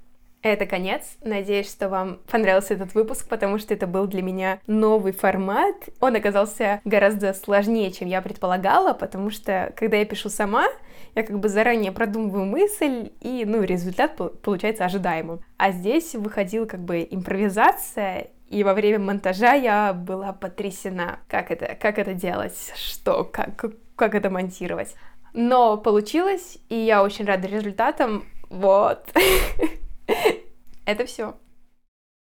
Это 0.46 0.64
конец. 0.64 1.16
Надеюсь, 1.24 1.68
что 1.68 1.88
вам 1.88 2.20
понравился 2.30 2.74
этот 2.74 2.94
выпуск, 2.94 3.28
потому 3.28 3.58
что 3.58 3.74
это 3.74 3.88
был 3.88 4.06
для 4.06 4.22
меня 4.22 4.60
новый 4.68 5.10
формат. 5.10 5.74
Он 5.98 6.14
оказался 6.14 6.80
гораздо 6.84 7.34
сложнее, 7.34 7.90
чем 7.90 8.06
я 8.06 8.22
предполагала, 8.22 8.92
потому 8.92 9.30
что, 9.30 9.72
когда 9.74 9.96
я 9.96 10.04
пишу 10.04 10.28
сама, 10.28 10.68
я 11.16 11.24
как 11.24 11.40
бы 11.40 11.48
заранее 11.48 11.90
продумываю 11.90 12.44
мысль, 12.44 13.10
и, 13.20 13.42
ну, 13.44 13.64
результат 13.64 14.16
получается 14.40 14.84
ожидаемым. 14.84 15.40
А 15.56 15.72
здесь 15.72 16.14
выходила 16.14 16.66
как 16.66 16.78
бы 16.78 17.04
импровизация, 17.10 18.28
и 18.48 18.62
во 18.62 18.72
время 18.72 19.00
монтажа 19.00 19.54
я 19.54 19.92
была 19.92 20.32
потрясена, 20.32 21.18
как 21.26 21.50
это, 21.50 21.74
как 21.74 21.98
это 21.98 22.14
делать, 22.14 22.72
что, 22.76 23.24
как, 23.24 23.64
как 23.96 24.14
это 24.14 24.30
монтировать. 24.30 24.94
Но 25.32 25.76
получилось, 25.76 26.58
и 26.68 26.76
я 26.76 27.02
очень 27.02 27.24
рада 27.24 27.48
результатам. 27.48 28.26
Вот. 28.48 29.10
Это 30.84 31.04
все. 31.06 31.36